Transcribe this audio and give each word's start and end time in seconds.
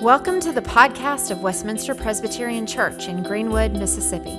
Welcome 0.00 0.40
to 0.40 0.52
the 0.52 0.62
podcast 0.62 1.30
of 1.30 1.42
Westminster 1.42 1.94
Presbyterian 1.94 2.66
Church 2.66 3.06
in 3.06 3.22
Greenwood, 3.22 3.72
Mississippi. 3.72 4.34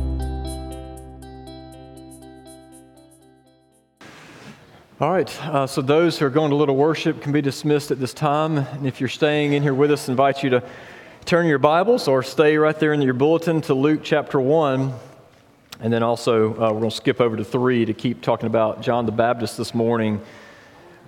All 5.00 5.10
right, 5.10 5.44
uh, 5.46 5.66
so 5.66 5.80
those 5.80 6.18
who 6.18 6.26
are 6.26 6.30
going 6.30 6.50
to 6.50 6.56
Little 6.56 6.76
Worship 6.76 7.22
can 7.22 7.32
be 7.32 7.40
dismissed 7.40 7.90
at 7.90 7.98
this 7.98 8.12
time. 8.12 8.58
And 8.58 8.86
if 8.86 9.00
you're 9.00 9.08
staying 9.08 9.54
in 9.54 9.62
here 9.62 9.72
with 9.72 9.90
us, 9.90 10.10
I 10.10 10.12
invite 10.12 10.42
you 10.42 10.50
to 10.50 10.62
turn 11.24 11.46
your 11.46 11.58
Bibles 11.58 12.06
or 12.06 12.22
stay 12.22 12.58
right 12.58 12.78
there 12.78 12.92
in 12.92 13.00
your 13.00 13.14
bulletin 13.14 13.62
to 13.62 13.72
Luke 13.72 14.00
chapter 14.02 14.38
1. 14.38 14.92
And 15.80 15.90
then 15.90 16.02
also, 16.02 16.50
uh, 16.50 16.70
we're 16.70 16.80
going 16.80 16.90
to 16.90 16.96
skip 16.96 17.18
over 17.18 17.34
to 17.34 17.44
3 17.44 17.86
to 17.86 17.94
keep 17.94 18.20
talking 18.20 18.46
about 18.46 18.82
John 18.82 19.06
the 19.06 19.12
Baptist 19.12 19.56
this 19.56 19.74
morning. 19.74 20.20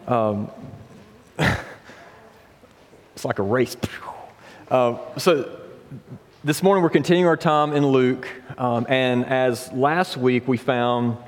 Um, 0.07 0.51
it's 1.39 3.27
like 3.27 3.41
a 3.41 3.45
race. 3.45 3.77
Uh, 4.71 4.97
so, 5.19 5.61
this 6.45 6.63
morning 6.63 6.83
we're 6.83 6.89
continuing 6.89 7.29
our 7.29 7.37
time 7.37 7.75
in 7.75 7.87
Luke. 7.87 8.27
Um, 8.57 8.87
and 8.89 9.27
as 9.27 9.71
last 9.71 10.17
week 10.17 10.49
we 10.49 10.57
found 10.57 11.19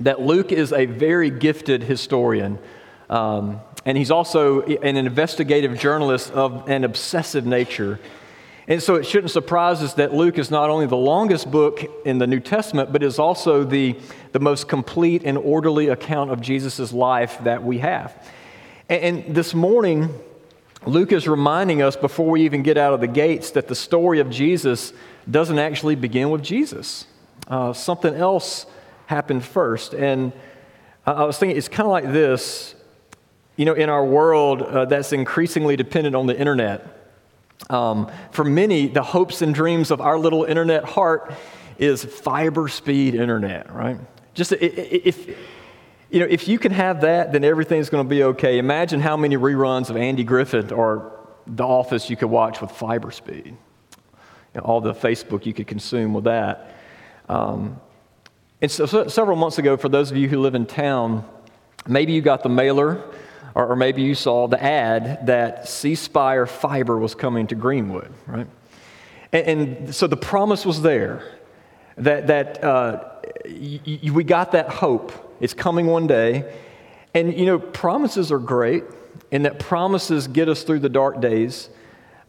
that 0.00 0.20
Luke 0.20 0.52
is 0.52 0.72
a 0.72 0.86
very 0.86 1.30
gifted 1.30 1.82
historian. 1.82 2.58
Um, 3.08 3.60
and 3.84 3.96
he's 3.96 4.10
also 4.10 4.62
an 4.62 4.96
investigative 4.96 5.78
journalist 5.78 6.32
of 6.32 6.68
an 6.68 6.84
obsessive 6.84 7.46
nature. 7.46 7.98
And 8.68 8.82
so 8.82 8.94
it 8.94 9.04
shouldn't 9.04 9.32
surprise 9.32 9.82
us 9.82 9.94
that 9.94 10.14
Luke 10.14 10.38
is 10.38 10.50
not 10.50 10.70
only 10.70 10.86
the 10.86 10.96
longest 10.96 11.50
book 11.50 11.82
in 12.04 12.18
the 12.18 12.26
New 12.26 12.40
Testament, 12.40 12.92
but 12.92 13.02
is 13.02 13.18
also 13.18 13.64
the, 13.64 13.96
the 14.32 14.38
most 14.38 14.68
complete 14.68 15.22
and 15.24 15.36
orderly 15.36 15.88
account 15.88 16.30
of 16.30 16.40
Jesus' 16.40 16.92
life 16.92 17.42
that 17.44 17.64
we 17.64 17.78
have. 17.78 18.28
And, 18.88 19.02
and 19.26 19.34
this 19.34 19.54
morning, 19.54 20.14
Luke 20.86 21.12
is 21.12 21.26
reminding 21.26 21.82
us 21.82 21.96
before 21.96 22.30
we 22.30 22.44
even 22.44 22.62
get 22.62 22.78
out 22.78 22.94
of 22.94 23.00
the 23.00 23.08
gates 23.08 23.50
that 23.52 23.66
the 23.66 23.74
story 23.74 24.20
of 24.20 24.30
Jesus 24.30 24.92
doesn't 25.30 25.58
actually 25.58 25.96
begin 25.96 26.30
with 26.30 26.42
Jesus. 26.42 27.06
Uh, 27.48 27.72
something 27.72 28.14
else 28.14 28.66
happened 29.10 29.44
first. 29.44 29.92
And 29.92 30.32
I 31.04 31.24
was 31.24 31.36
thinking, 31.36 31.58
it's 31.58 31.68
kind 31.68 31.86
of 31.86 31.90
like 31.90 32.10
this. 32.12 32.74
You 33.56 33.66
know, 33.66 33.74
in 33.74 33.90
our 33.90 34.04
world 34.04 34.62
uh, 34.62 34.86
that's 34.86 35.12
increasingly 35.12 35.76
dependent 35.76 36.16
on 36.16 36.26
the 36.26 36.38
internet, 36.38 36.86
um, 37.68 38.10
for 38.30 38.44
many, 38.44 38.86
the 38.86 39.02
hopes 39.02 39.42
and 39.42 39.54
dreams 39.54 39.90
of 39.90 40.00
our 40.00 40.18
little 40.18 40.44
internet 40.44 40.84
heart 40.84 41.34
is 41.78 42.04
fiber 42.04 42.68
speed 42.68 43.14
internet, 43.14 43.70
right? 43.74 43.98
Just 44.32 44.52
if, 44.52 45.26
you 46.10 46.20
know, 46.20 46.26
if 46.30 46.48
you 46.48 46.58
can 46.58 46.72
have 46.72 47.02
that, 47.02 47.32
then 47.32 47.44
everything's 47.44 47.90
going 47.90 48.04
to 48.04 48.08
be 48.08 48.22
okay. 48.22 48.58
Imagine 48.58 49.00
how 49.00 49.16
many 49.16 49.36
reruns 49.36 49.90
of 49.90 49.96
Andy 49.96 50.24
Griffith 50.24 50.72
or 50.72 51.12
The 51.46 51.64
Office 51.64 52.08
you 52.08 52.16
could 52.16 52.30
watch 52.30 52.60
with 52.62 52.70
fiber 52.70 53.10
speed. 53.10 53.56
You 54.54 54.60
know, 54.60 54.62
all 54.62 54.80
the 54.80 54.94
Facebook 54.94 55.44
you 55.44 55.52
could 55.52 55.66
consume 55.66 56.14
with 56.14 56.24
that. 56.24 56.76
Um, 57.28 57.80
and 58.62 58.70
so, 58.70 58.86
so, 58.86 59.08
several 59.08 59.36
months 59.36 59.58
ago, 59.58 59.76
for 59.76 59.88
those 59.88 60.10
of 60.10 60.16
you 60.16 60.28
who 60.28 60.40
live 60.40 60.54
in 60.54 60.66
town, 60.66 61.24
maybe 61.86 62.12
you 62.12 62.20
got 62.20 62.42
the 62.42 62.48
mailer, 62.48 63.02
or, 63.54 63.68
or 63.68 63.76
maybe 63.76 64.02
you 64.02 64.14
saw 64.14 64.46
the 64.48 64.62
ad 64.62 65.26
that 65.26 65.68
C 65.68 65.94
Spire 65.94 66.46
Fiber 66.46 66.98
was 66.98 67.14
coming 67.14 67.46
to 67.48 67.54
Greenwood, 67.54 68.12
right? 68.26 68.46
And, 69.32 69.46
and 69.46 69.94
so 69.94 70.06
the 70.06 70.16
promise 70.16 70.66
was 70.66 70.82
there 70.82 71.22
that, 71.96 72.26
that 72.26 72.62
uh, 72.62 73.04
y- 73.44 73.80
y- 73.86 74.10
we 74.12 74.24
got 74.24 74.52
that 74.52 74.68
hope. 74.68 75.36
It's 75.40 75.54
coming 75.54 75.86
one 75.86 76.06
day. 76.06 76.52
And, 77.14 77.36
you 77.36 77.46
know, 77.46 77.58
promises 77.58 78.30
are 78.30 78.38
great, 78.38 78.84
and 79.32 79.44
that 79.44 79.58
promises 79.58 80.28
get 80.28 80.48
us 80.48 80.62
through 80.62 80.80
the 80.80 80.88
dark 80.88 81.20
days. 81.20 81.68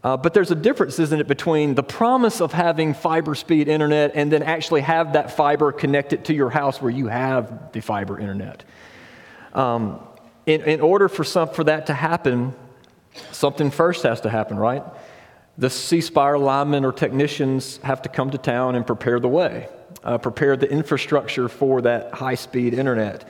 Uh, 0.04 0.16
but 0.16 0.34
there's 0.34 0.50
a 0.50 0.56
difference, 0.56 0.98
isn't 0.98 1.20
it, 1.20 1.28
between 1.28 1.76
the 1.76 1.82
promise 1.82 2.40
of 2.40 2.52
having 2.52 2.92
fiber 2.92 3.36
speed 3.36 3.68
internet 3.68 4.12
and 4.14 4.32
then 4.32 4.42
actually 4.42 4.80
have 4.80 5.12
that 5.12 5.30
fiber 5.30 5.70
connected 5.70 6.24
to 6.24 6.34
your 6.34 6.50
house 6.50 6.82
where 6.82 6.90
you 6.90 7.06
have 7.06 7.70
the 7.72 7.80
fiber 7.80 8.18
internet. 8.18 8.64
Um, 9.54 10.00
in, 10.44 10.62
in 10.62 10.80
order 10.80 11.08
for, 11.08 11.22
some, 11.22 11.48
for 11.50 11.62
that 11.64 11.86
to 11.86 11.94
happen, 11.94 12.52
something 13.30 13.70
first 13.70 14.02
has 14.02 14.20
to 14.22 14.28
happen, 14.28 14.56
right? 14.56 14.82
The 15.56 15.70
C 15.70 16.00
Spire 16.00 16.38
linemen 16.38 16.84
or 16.84 16.92
technicians 16.92 17.76
have 17.78 18.02
to 18.02 18.08
come 18.08 18.30
to 18.30 18.38
town 18.38 18.74
and 18.74 18.84
prepare 18.84 19.20
the 19.20 19.28
way, 19.28 19.68
uh, 20.02 20.18
prepare 20.18 20.56
the 20.56 20.68
infrastructure 20.68 21.48
for 21.48 21.82
that 21.82 22.12
high 22.14 22.34
speed 22.34 22.74
internet. 22.74 23.28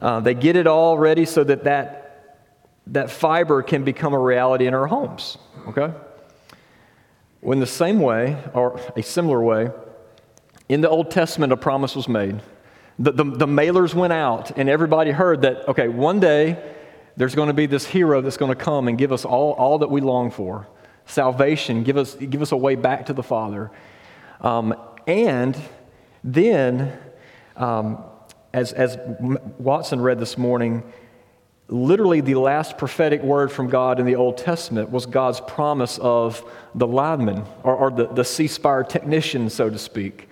Uh, 0.00 0.20
they 0.20 0.32
get 0.32 0.56
it 0.56 0.66
all 0.66 0.96
ready 0.96 1.26
so 1.26 1.44
that, 1.44 1.64
that 1.64 1.99
that 2.88 3.10
fiber 3.10 3.62
can 3.62 3.84
become 3.84 4.14
a 4.14 4.18
reality 4.18 4.66
in 4.66 4.74
our 4.74 4.86
homes 4.86 5.38
okay? 5.68 5.92
In 7.42 7.60
the 7.60 7.66
same 7.66 8.00
way, 8.00 8.36
or 8.54 8.80
a 8.96 9.02
similar 9.02 9.42
way, 9.42 9.70
in 10.68 10.80
the 10.80 10.88
Old 10.88 11.10
Testament, 11.10 11.52
a 11.52 11.56
promise 11.56 11.96
was 11.96 12.08
made. 12.08 12.40
The, 12.98 13.12
the, 13.12 13.24
the, 13.24 13.46
mailers 13.46 13.94
went 13.94 14.12
out, 14.12 14.56
and 14.58 14.68
everybody 14.68 15.10
heard 15.10 15.42
that, 15.42 15.66
okay, 15.68 15.88
one 15.88 16.20
day 16.20 16.62
there's 17.16 17.34
going 17.34 17.48
to 17.48 17.54
be 17.54 17.66
this 17.66 17.86
hero 17.86 18.20
that's 18.20 18.36
going 18.36 18.50
to 18.50 18.62
come 18.62 18.88
and 18.88 18.98
give 18.98 19.10
us 19.10 19.24
all, 19.24 19.52
all 19.52 19.78
that 19.78 19.90
we 19.90 20.00
long 20.00 20.30
for 20.30 20.68
salvation, 21.06 21.82
give 21.82 21.96
us, 21.96 22.14
give 22.14 22.42
us 22.42 22.52
a 22.52 22.56
way 22.56 22.76
back 22.76 23.06
to 23.06 23.12
the 23.12 23.22
Father. 23.22 23.70
Um, 24.40 24.74
and 25.06 25.56
then, 26.22 26.96
um, 27.56 28.04
as, 28.52 28.72
as 28.72 28.98
Watson 29.58 30.00
read 30.00 30.20
this 30.20 30.38
morning, 30.38 30.84
literally 31.70 32.20
the 32.20 32.34
last 32.34 32.76
prophetic 32.76 33.22
word 33.22 33.50
from 33.50 33.68
God 33.68 34.00
in 34.00 34.06
the 34.06 34.16
Old 34.16 34.36
Testament 34.36 34.90
was 34.90 35.06
God's 35.06 35.40
promise 35.40 35.98
of 35.98 36.44
the 36.74 36.86
lineman 36.86 37.44
or, 37.62 37.76
or 37.76 37.90
the, 37.90 38.08
the 38.08 38.24
C 38.24 38.48
Spire 38.48 38.82
technician, 38.82 39.48
so 39.48 39.70
to 39.70 39.78
speak. 39.78 40.28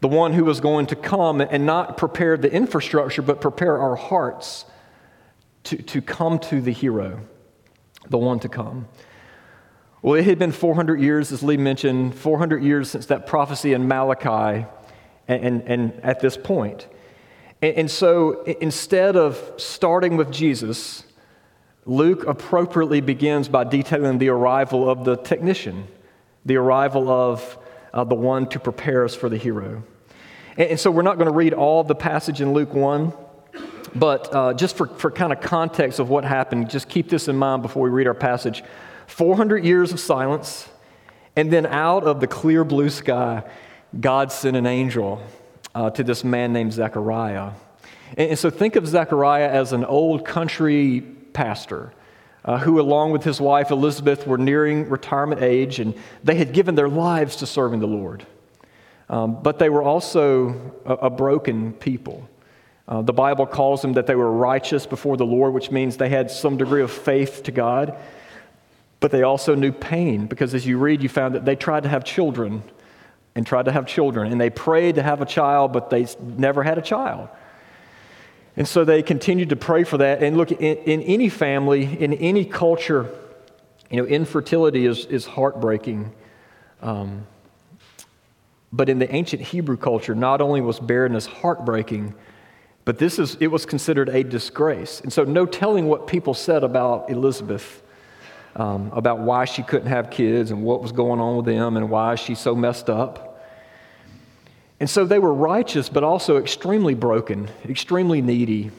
The 0.00 0.08
one 0.08 0.34
who 0.34 0.44
was 0.44 0.60
going 0.60 0.86
to 0.86 0.96
come 0.96 1.40
and 1.40 1.64
not 1.64 1.96
prepare 1.96 2.36
the 2.36 2.52
infrastructure, 2.52 3.22
but 3.22 3.40
prepare 3.40 3.78
our 3.78 3.96
hearts 3.96 4.66
to, 5.64 5.76
to 5.78 6.02
come 6.02 6.38
to 6.40 6.60
the 6.60 6.72
hero, 6.72 7.20
the 8.10 8.18
one 8.18 8.38
to 8.40 8.48
come. 8.50 8.86
Well, 10.02 10.20
it 10.20 10.26
had 10.26 10.38
been 10.38 10.52
400 10.52 11.00
years, 11.00 11.32
as 11.32 11.42
Lee 11.42 11.56
mentioned, 11.56 12.14
400 12.14 12.62
years 12.62 12.90
since 12.90 13.06
that 13.06 13.26
prophecy 13.26 13.72
in 13.72 13.88
Malachi, 13.88 14.66
and, 15.26 15.44
and, 15.44 15.62
and 15.62 16.00
at 16.02 16.20
this 16.20 16.36
point. 16.36 16.86
And, 17.64 17.90
so 17.90 18.42
instead 18.42 19.16
of 19.16 19.54
starting 19.56 20.18
with 20.18 20.30
Jesus, 20.30 21.02
Luke 21.86 22.26
appropriately 22.26 23.00
begins 23.00 23.48
by 23.48 23.64
detailing 23.64 24.18
the 24.18 24.28
arrival 24.28 24.90
of 24.90 25.06
the 25.06 25.16
technician, 25.16 25.88
the 26.44 26.56
arrival 26.56 27.08
of 27.08 27.56
uh, 27.94 28.04
the 28.04 28.14
one 28.14 28.46
to 28.50 28.60
prepare 28.60 29.02
us 29.02 29.14
for 29.14 29.30
the 29.30 29.38
hero. 29.38 29.82
And, 30.58 30.72
and 30.72 30.80
so 30.80 30.90
we're 30.90 31.00
not 31.00 31.16
going 31.16 31.30
to 31.30 31.34
read 31.34 31.54
all 31.54 31.82
the 31.82 31.94
passage 31.94 32.42
in 32.42 32.52
Luke 32.52 32.74
1, 32.74 33.14
but 33.94 34.34
uh, 34.34 34.52
just 34.52 34.76
for, 34.76 34.86
for 34.86 35.10
kind 35.10 35.32
of 35.32 35.40
context 35.40 35.98
of 36.00 36.10
what 36.10 36.24
happened, 36.24 36.68
just 36.68 36.90
keep 36.90 37.08
this 37.08 37.28
in 37.28 37.36
mind 37.36 37.62
before 37.62 37.84
we 37.84 37.88
read 37.88 38.06
our 38.06 38.12
passage. 38.12 38.62
400 39.06 39.64
years 39.64 39.90
of 39.90 40.00
silence, 40.00 40.68
and 41.34 41.50
then 41.50 41.64
out 41.64 42.04
of 42.04 42.20
the 42.20 42.26
clear 42.26 42.62
blue 42.62 42.90
sky, 42.90 43.42
God 43.98 44.32
sent 44.32 44.54
an 44.54 44.66
angel 44.66 45.22
uh, 45.74 45.90
to 45.90 46.04
this 46.04 46.24
man 46.24 46.52
named 46.52 46.72
Zechariah. 46.72 47.52
And, 48.16 48.30
and, 48.30 48.38
so 48.38 48.50
think 48.50 48.76
of 48.76 48.86
Zechariah 48.86 49.48
as 49.48 49.72
an 49.72 49.84
old 49.84 50.24
country 50.24 51.00
pastor. 51.32 51.92
Uh, 52.44 52.58
who, 52.58 52.78
along 52.78 53.10
with 53.10 53.24
his 53.24 53.40
wife 53.40 53.70
Elizabeth, 53.70 54.26
were 54.26 54.36
nearing 54.36 54.86
retirement 54.90 55.40
age, 55.40 55.80
and 55.80 55.94
they 56.22 56.34
had 56.34 56.52
given 56.52 56.74
their 56.74 56.90
lives 56.90 57.36
to 57.36 57.46
serving 57.46 57.80
the 57.80 57.86
Lord. 57.86 58.26
Um, 59.08 59.42
but 59.42 59.58
they 59.58 59.70
were 59.70 59.82
also 59.82 60.72
a, 60.84 60.92
a 60.92 61.10
broken 61.10 61.72
people. 61.72 62.28
Uh, 62.86 63.00
the 63.00 63.14
Bible 63.14 63.46
calls 63.46 63.80
them 63.80 63.94
that 63.94 64.06
they 64.06 64.14
were 64.14 64.30
righteous 64.30 64.84
before 64.84 65.16
the 65.16 65.24
Lord, 65.24 65.54
which 65.54 65.70
means 65.70 65.96
they 65.96 66.10
had 66.10 66.30
some 66.30 66.58
degree 66.58 66.82
of 66.82 66.90
faith 66.90 67.42
to 67.44 67.50
God. 67.50 67.96
But 69.00 69.10
they 69.10 69.22
also 69.22 69.54
knew 69.54 69.72
pain 69.72 70.26
because 70.26 70.54
as 70.54 70.66
you 70.66 70.78
read, 70.78 71.02
you 71.02 71.08
found 71.08 71.34
that 71.34 71.44
they 71.44 71.56
tried 71.56 71.84
to 71.84 71.88
have 71.88 72.04
children 72.04 72.62
and 73.34 73.46
tried 73.46 73.64
to 73.64 73.72
have 73.72 73.86
children. 73.86 74.30
And 74.30 74.40
they 74.40 74.50
prayed 74.50 74.96
to 74.96 75.02
have 75.02 75.20
a 75.20 75.26
child, 75.26 75.72
but 75.72 75.90
they 75.90 76.06
never 76.20 76.62
had 76.62 76.78
a 76.78 76.82
child. 76.82 77.28
And 78.56 78.68
so 78.68 78.84
they 78.84 79.02
continued 79.02 79.48
to 79.48 79.56
pray 79.56 79.82
for 79.84 79.98
that. 79.98 80.22
And 80.22 80.36
look, 80.36 80.52
in, 80.52 80.76
in 80.78 81.02
any 81.02 81.28
family, 81.28 81.84
in 81.84 82.12
any 82.14 82.44
culture, 82.44 83.10
you 83.90 84.00
know, 84.00 84.06
infertility 84.06 84.86
is, 84.86 85.06
is 85.06 85.26
heartbreaking. 85.26 86.12
Um, 86.80 87.26
but 88.72 88.88
in 88.88 88.98
the 88.98 89.12
ancient 89.12 89.42
Hebrew 89.42 89.76
culture, 89.76 90.14
not 90.14 90.40
only 90.40 90.60
was 90.60 90.78
barrenness 90.78 91.26
heartbreaking, 91.26 92.14
but 92.84 92.98
this 92.98 93.18
is, 93.18 93.36
it 93.40 93.48
was 93.48 93.66
considered 93.66 94.08
a 94.08 94.22
disgrace. 94.22 95.00
And 95.00 95.12
so, 95.12 95.24
no 95.24 95.46
telling 95.46 95.86
what 95.86 96.06
people 96.06 96.34
said 96.34 96.62
about 96.62 97.10
Elizabeth 97.10 97.82
um, 98.56 98.90
about 98.92 99.18
why 99.20 99.44
she 99.44 99.62
couldn't 99.62 99.88
have 99.88 100.10
kids 100.10 100.50
and 100.50 100.62
what 100.62 100.80
was 100.82 100.92
going 100.92 101.20
on 101.20 101.36
with 101.36 101.46
them 101.46 101.76
and 101.76 101.90
why 101.90 102.14
she's 102.14 102.38
so 102.38 102.54
messed 102.54 102.88
up. 102.88 103.23
And 104.84 104.90
so 104.90 105.06
they 105.06 105.18
were 105.18 105.32
righteous, 105.32 105.88
but 105.88 106.04
also 106.04 106.36
extremely 106.36 106.92
broken, 106.92 107.48
extremely 107.66 108.20
needy. 108.20 108.70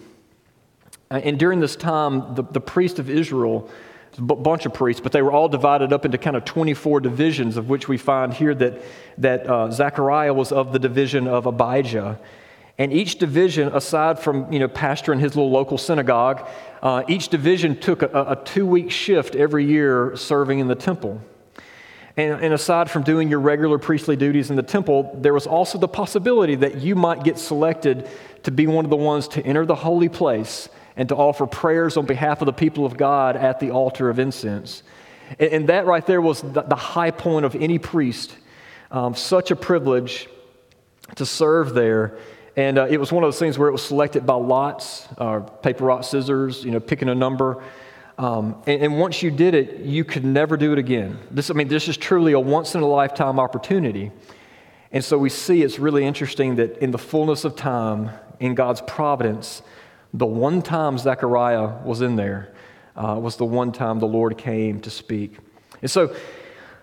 And 1.09 1.39
during 1.39 1.61
this 1.61 1.75
time, 1.75 2.35
the, 2.35 2.43
the 2.43 2.61
priest 2.61 2.99
of 2.99 3.09
Israel, 3.09 3.67
a 4.15 4.21
bunch 4.21 4.67
of 4.67 4.73
priests, 4.75 5.01
but 5.01 5.13
they 5.13 5.23
were 5.23 5.31
all 5.31 5.49
divided 5.49 5.91
up 5.91 6.05
into 6.05 6.19
kind 6.19 6.35
of 6.35 6.45
24 6.45 6.99
divisions, 6.99 7.57
of 7.57 7.69
which 7.69 7.87
we 7.87 7.97
find 7.97 8.31
here 8.31 8.53
that, 8.53 8.83
that 9.17 9.49
uh, 9.49 9.71
Zechariah 9.71 10.31
was 10.31 10.51
of 10.51 10.73
the 10.73 10.77
division 10.77 11.27
of 11.27 11.47
Abijah. 11.47 12.19
And 12.77 12.93
each 12.93 13.17
division, 13.17 13.69
aside 13.75 14.19
from 14.19 14.53
you 14.53 14.59
know, 14.59 14.67
pastoring 14.67 15.19
his 15.19 15.35
little 15.35 15.49
local 15.49 15.79
synagogue, 15.79 16.47
uh, 16.83 17.01
each 17.07 17.29
division 17.29 17.79
took 17.79 18.03
a, 18.03 18.09
a 18.13 18.41
two 18.45 18.67
week 18.67 18.91
shift 18.91 19.35
every 19.35 19.65
year 19.65 20.15
serving 20.15 20.59
in 20.59 20.67
the 20.67 20.75
temple. 20.75 21.19
And, 22.17 22.41
and, 22.41 22.53
aside 22.53 22.89
from 22.89 23.03
doing 23.03 23.29
your 23.29 23.41
regular 23.41 23.77
priestly 23.77 24.15
duties 24.15 24.49
in 24.49 24.55
the 24.55 24.63
temple, 24.63 25.17
there 25.21 25.33
was 25.33 25.45
also 25.45 25.77
the 25.77 25.87
possibility 25.89 26.55
that 26.55 26.77
you 26.77 26.95
might 26.95 27.25
get 27.25 27.37
selected 27.37 28.07
to 28.43 28.51
be 28.51 28.67
one 28.67 28.85
of 28.85 28.89
the 28.89 28.95
ones 28.95 29.27
to 29.29 29.45
enter 29.45 29.65
the 29.65 29.75
holy 29.75 30.07
place 30.07 30.69
and 30.95 31.09
to 31.09 31.15
offer 31.15 31.45
prayers 31.45 31.97
on 31.97 32.05
behalf 32.05 32.41
of 32.41 32.45
the 32.45 32.53
people 32.53 32.85
of 32.85 32.95
God 32.95 33.35
at 33.35 33.59
the 33.59 33.71
altar 33.71 34.09
of 34.09 34.17
incense. 34.17 34.81
And, 35.39 35.51
and 35.51 35.69
that 35.69 35.85
right 35.85 36.05
there 36.05 36.21
was 36.21 36.41
the, 36.41 36.61
the, 36.61 36.75
high 36.75 37.11
point 37.11 37.45
of 37.45 37.53
any 37.55 37.79
priest. 37.79 38.35
Um, 38.91 39.13
such 39.15 39.51
a 39.51 39.55
privilege 39.55 40.29
to 41.15 41.25
serve 41.25 41.73
there. 41.73 42.17
And 42.55 42.77
uh, 42.77 42.87
it 42.89 42.97
was 42.97 43.11
one 43.11 43.23
of 43.23 43.27
those 43.27 43.39
things 43.39 43.57
where 43.57 43.67
it 43.67 43.73
was 43.73 43.83
selected 43.83 44.25
by 44.25 44.35
lots, 44.35 45.07
uh, 45.17 45.39
paper, 45.41 45.83
rock, 45.83 46.05
scissors, 46.05 46.63
you 46.63 46.71
know, 46.71 46.79
picking 46.79 47.09
a 47.09 47.15
number. 47.15 47.61
Um, 48.17 48.61
and, 48.65 48.83
and, 48.83 48.99
once 48.99 49.21
you 49.21 49.29
did 49.29 49.53
it, 49.53 49.79
you 49.81 50.05
could 50.05 50.23
never 50.23 50.55
do 50.55 50.71
it 50.71 50.77
again. 50.77 51.19
This, 51.31 51.49
I 51.49 51.53
mean, 51.53 51.67
this 51.67 51.89
is 51.89 51.97
truly 51.97 52.31
a 52.31 52.39
once 52.39 52.73
in 52.73 52.81
a 52.81 52.87
lifetime 52.87 53.41
opportunity. 53.41 54.09
And 54.93 55.03
so 55.03 55.17
we 55.17 55.29
see 55.29 55.63
it's 55.63 55.79
really 55.79 56.05
interesting 56.05 56.55
that 56.55 56.77
in 56.77 56.91
the 56.91 56.97
fullness 56.97 57.43
of 57.43 57.57
time, 57.57 58.11
in 58.39 58.55
God's 58.55 58.81
providence, 58.81 59.61
the 60.13 60.25
one 60.25 60.61
time 60.61 60.97
Zechariah 60.97 61.83
was 61.83 62.01
in 62.01 62.15
there 62.15 62.53
uh, 62.95 63.19
was 63.21 63.35
the 63.35 63.45
one 63.45 63.73
time 63.73 63.99
the 63.99 64.07
Lord 64.07 64.37
came 64.37 64.79
to 64.81 64.89
speak. 64.89 65.37
And 65.81 65.91
so 65.91 66.15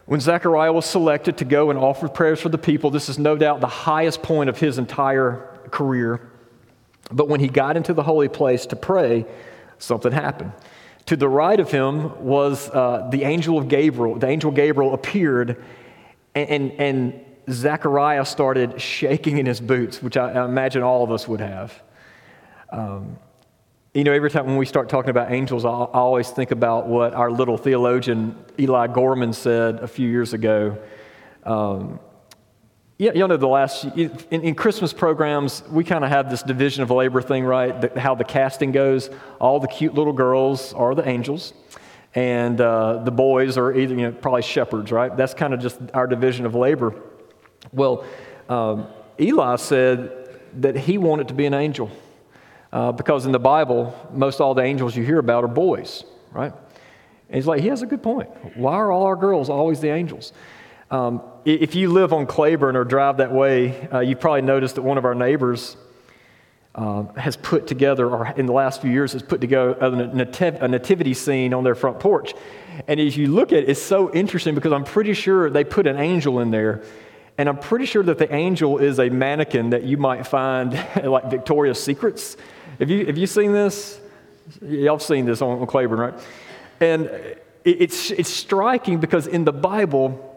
when 0.05 0.21
Zechariah 0.21 0.73
was 0.73 0.85
selected 0.85 1.39
to 1.39 1.45
go 1.45 1.71
and 1.71 1.79
offer 1.79 2.09
prayers 2.09 2.41
for 2.41 2.51
the 2.51 2.59
people, 2.59 2.91
this 2.91 3.09
is 3.09 3.19
no 3.19 3.37
doubt 3.37 3.61
the 3.61 3.67
highest 3.67 4.23
point 4.23 4.51
of 4.51 4.59
his 4.59 4.79
entire 4.79 5.49
career. 5.71 6.21
But 7.11 7.29
when 7.29 7.41
he 7.41 7.49
got 7.49 7.77
into 7.77 7.95
the 7.95 8.03
holy 8.03 8.29
place 8.29 8.67
to 8.67 8.77
pray, 8.77 9.25
something 9.79 10.13
happened. 10.13 10.53
To 11.07 11.17
the 11.17 11.29
right 11.29 11.59
of 11.59 11.71
him 11.71 12.25
was 12.25 12.71
uh, 12.71 13.09
the 13.11 13.25
angel 13.25 13.59
of 13.59 13.69
Gabriel. 13.69 14.19
The 14.19 14.29
angel 14.29 14.51
Gabriel 14.51 14.95
appeared, 14.95 15.63
and, 16.35 16.49
and, 16.49 16.73
and 16.73 17.25
Zechariah 17.51 18.25
started 18.25 18.81
shaking 18.81 19.39
in 19.39 19.47
his 19.47 19.61
boots, 19.61 20.03
which 20.03 20.17
I, 20.17 20.31
I 20.33 20.45
imagine 20.45 20.83
all 20.83 21.03
of 21.03 21.11
us 21.11 21.27
would 21.27 21.41
have. 21.41 21.83
Um, 22.71 23.19
you 23.95 24.05
know, 24.05 24.13
every 24.13 24.31
time 24.31 24.47
when 24.47 24.57
we 24.57 24.65
start 24.65 24.89
talking 24.89 25.11
about 25.11 25.33
angels, 25.33 25.65
I, 25.65 25.71
I 25.71 25.99
always 25.99 26.31
think 26.31 26.51
about 26.51 26.87
what 26.87 27.15
our 27.15 27.31
little 27.31 27.59
theologian 27.59 28.43
Eli 28.59 28.87
Gorman 28.87 29.33
said 29.33 29.81
a 29.81 29.89
few 29.89 30.09
years 30.09 30.33
ago. 30.33 30.79
Um, 31.45 31.99
yeah, 33.03 33.11
y'all 33.15 33.27
know 33.27 33.37
the 33.37 33.49
last, 33.49 33.83
in, 33.83 34.13
in 34.31 34.55
Christmas 34.55 34.93
programs, 34.93 35.65
we 35.69 35.83
kind 35.83 36.05
of 36.05 36.11
have 36.11 36.31
this 36.31 36.41
division 36.41 36.85
of 36.85 36.91
labor 36.93 37.21
thing, 37.21 37.45
right? 37.45 37.81
The, 37.81 37.99
how 37.99 38.15
the 38.15 38.23
casting 38.23 38.71
goes. 38.71 39.11
All 39.41 39.59
the 39.59 39.67
cute 39.67 39.93
little 39.93 40.13
girls 40.13 40.73
are 40.73 40.95
the 40.95 41.09
angels, 41.09 41.53
and 42.15 42.61
uh, 42.61 42.99
the 42.99 43.11
boys 43.11 43.59
are 43.59 43.77
either, 43.77 43.93
you 43.97 44.03
know, 44.03 44.13
probably 44.13 44.43
shepherds, 44.43 44.93
right? 44.93 45.17
That's 45.17 45.35
kind 45.35 45.53
of 45.53 45.59
just 45.59 45.81
our 45.93 46.07
division 46.07 46.47
of 46.47 46.55
labor. 46.55 46.95
Well, 47.73 48.05
um, 48.49 48.87
Eli 49.19 49.57
said 49.57 50.39
that 50.61 50.77
he 50.77 50.97
wanted 50.97 51.27
to 51.27 51.35
be 51.35 51.47
an 51.47 51.55
angel 51.55 51.91
uh, 52.73 52.93
because 52.93 53.27
in 53.27 53.33
the 53.33 53.41
Bible, 53.41 53.97
most 54.13 54.41
all 54.41 54.55
the 54.55 54.63
angels 54.63 54.95
you 54.95 55.05
hear 55.05 55.19
about 55.19 55.43
are 55.43 55.49
boys, 55.49 56.05
right? 56.31 56.53
And 56.53 57.35
he's 57.35 57.49
like, 57.49 57.63
he 57.63 57.67
has 57.67 57.83
a 57.83 57.87
good 57.87 58.05
point. 58.05 58.29
Why 58.57 58.75
are 58.75 58.93
all 58.93 59.07
our 59.07 59.17
girls 59.17 59.51
always 59.51 59.81
the 59.81 59.91
angels? 59.91 60.33
Um, 60.93 61.23
if 61.47 61.75
you 61.75 61.91
live 61.91 62.13
on 62.13 62.27
Claiborne 62.27 62.77
or 62.77 62.85
drive 62.85 63.17
that 63.17 63.33
way, 63.33 63.89
uh, 63.89 64.01
you've 64.01 64.21
probably 64.21 64.43
noticed 64.43 64.75
that 64.75 64.83
one 64.83 64.99
of 64.99 65.07
our 65.07 65.15
neighbors 65.15 65.75
uh, 66.75 67.05
has 67.15 67.35
put 67.35 67.67
together, 67.67 68.11
or 68.11 68.27
in 68.37 68.45
the 68.45 68.53
last 68.53 68.83
few 68.83 68.91
years, 68.91 69.15
has 69.15 69.23
put 69.23 69.41
together 69.41 69.71
a, 69.71 69.91
nativ- 69.91 70.61
a 70.61 70.69
nativity 70.69 71.15
scene 71.15 71.55
on 71.55 71.65
their 71.65 71.75
front 71.75 71.99
porch. 71.99 72.35
And 72.87 73.01
as 73.01 73.17
you 73.17 73.29
look 73.29 73.53
at 73.53 73.61
it, 73.61 73.71
it's 73.71 73.81
so 73.81 74.13
interesting 74.13 74.55
because 74.55 74.71
I'm 74.71 74.85
pretty 74.85 75.15
sure 75.15 75.49
they 75.49 75.65
put 75.65 75.87
an 75.87 75.97
angel 75.97 76.41
in 76.41 76.51
there. 76.51 76.83
And 77.39 77.49
I'm 77.49 77.59
pretty 77.59 77.87
sure 77.87 78.03
that 78.03 78.19
the 78.19 78.33
angel 78.33 78.77
is 78.77 79.01
a 79.01 79.09
mannequin 79.09 79.71
that 79.71 79.85
you 79.85 79.97
might 79.97 80.27
find 80.27 80.73
like 81.03 81.31
Victoria's 81.31 81.83
Secrets. 81.83 82.37
Have 82.81 82.91
you, 82.91 83.07
have 83.07 83.17
you 83.17 83.27
seen 83.27 83.53
this? 83.53 83.99
Y'all 84.61 84.97
have 84.97 85.03
seen 85.03 85.25
this 85.25 85.41
on, 85.41 85.61
on 85.61 85.67
Claiborne, 85.67 86.01
right? 86.01 86.15
And 86.81 87.11
it's, 87.65 88.11
it's 88.11 88.29
striking 88.29 89.01
because 89.01 89.27
in 89.27 89.45
the 89.45 89.53
Bible, 89.53 90.29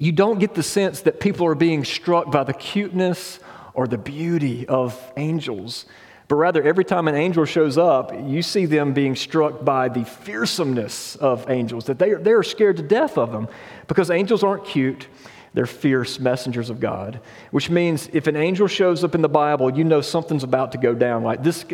you 0.00 0.12
don't 0.12 0.38
get 0.38 0.54
the 0.54 0.62
sense 0.62 1.02
that 1.02 1.20
people 1.20 1.46
are 1.46 1.54
being 1.54 1.84
struck 1.84 2.32
by 2.32 2.42
the 2.42 2.54
cuteness 2.54 3.38
or 3.74 3.86
the 3.86 3.98
beauty 3.98 4.66
of 4.66 4.98
angels. 5.18 5.84
But 6.26 6.36
rather, 6.36 6.62
every 6.62 6.86
time 6.86 7.06
an 7.06 7.14
angel 7.14 7.44
shows 7.44 7.76
up, 7.76 8.10
you 8.24 8.40
see 8.40 8.64
them 8.64 8.94
being 8.94 9.14
struck 9.14 9.62
by 9.62 9.90
the 9.90 10.06
fearsomeness 10.06 11.16
of 11.16 11.50
angels, 11.50 11.84
that 11.84 11.98
they 11.98 12.12
are, 12.12 12.18
they 12.18 12.32
are 12.32 12.42
scared 12.42 12.78
to 12.78 12.82
death 12.82 13.18
of 13.18 13.30
them 13.30 13.46
because 13.88 14.10
angels 14.10 14.42
aren't 14.42 14.64
cute. 14.64 15.06
They're 15.52 15.66
fierce 15.66 16.18
messengers 16.18 16.70
of 16.70 16.80
God, 16.80 17.20
which 17.50 17.68
means 17.68 18.08
if 18.14 18.26
an 18.26 18.36
angel 18.36 18.68
shows 18.68 19.04
up 19.04 19.14
in 19.14 19.20
the 19.20 19.28
Bible, 19.28 19.76
you 19.76 19.84
know 19.84 20.00
something's 20.00 20.44
about 20.44 20.72
to 20.72 20.78
go 20.78 20.94
down. 20.94 21.24
Like 21.24 21.42
this, 21.42 21.66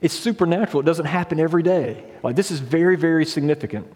it's 0.00 0.14
supernatural. 0.14 0.80
It 0.80 0.86
doesn't 0.86 1.06
happen 1.06 1.38
every 1.38 1.62
day. 1.62 2.02
Like 2.24 2.34
this 2.34 2.50
is 2.50 2.58
very, 2.58 2.96
very 2.96 3.26
significant. 3.26 3.86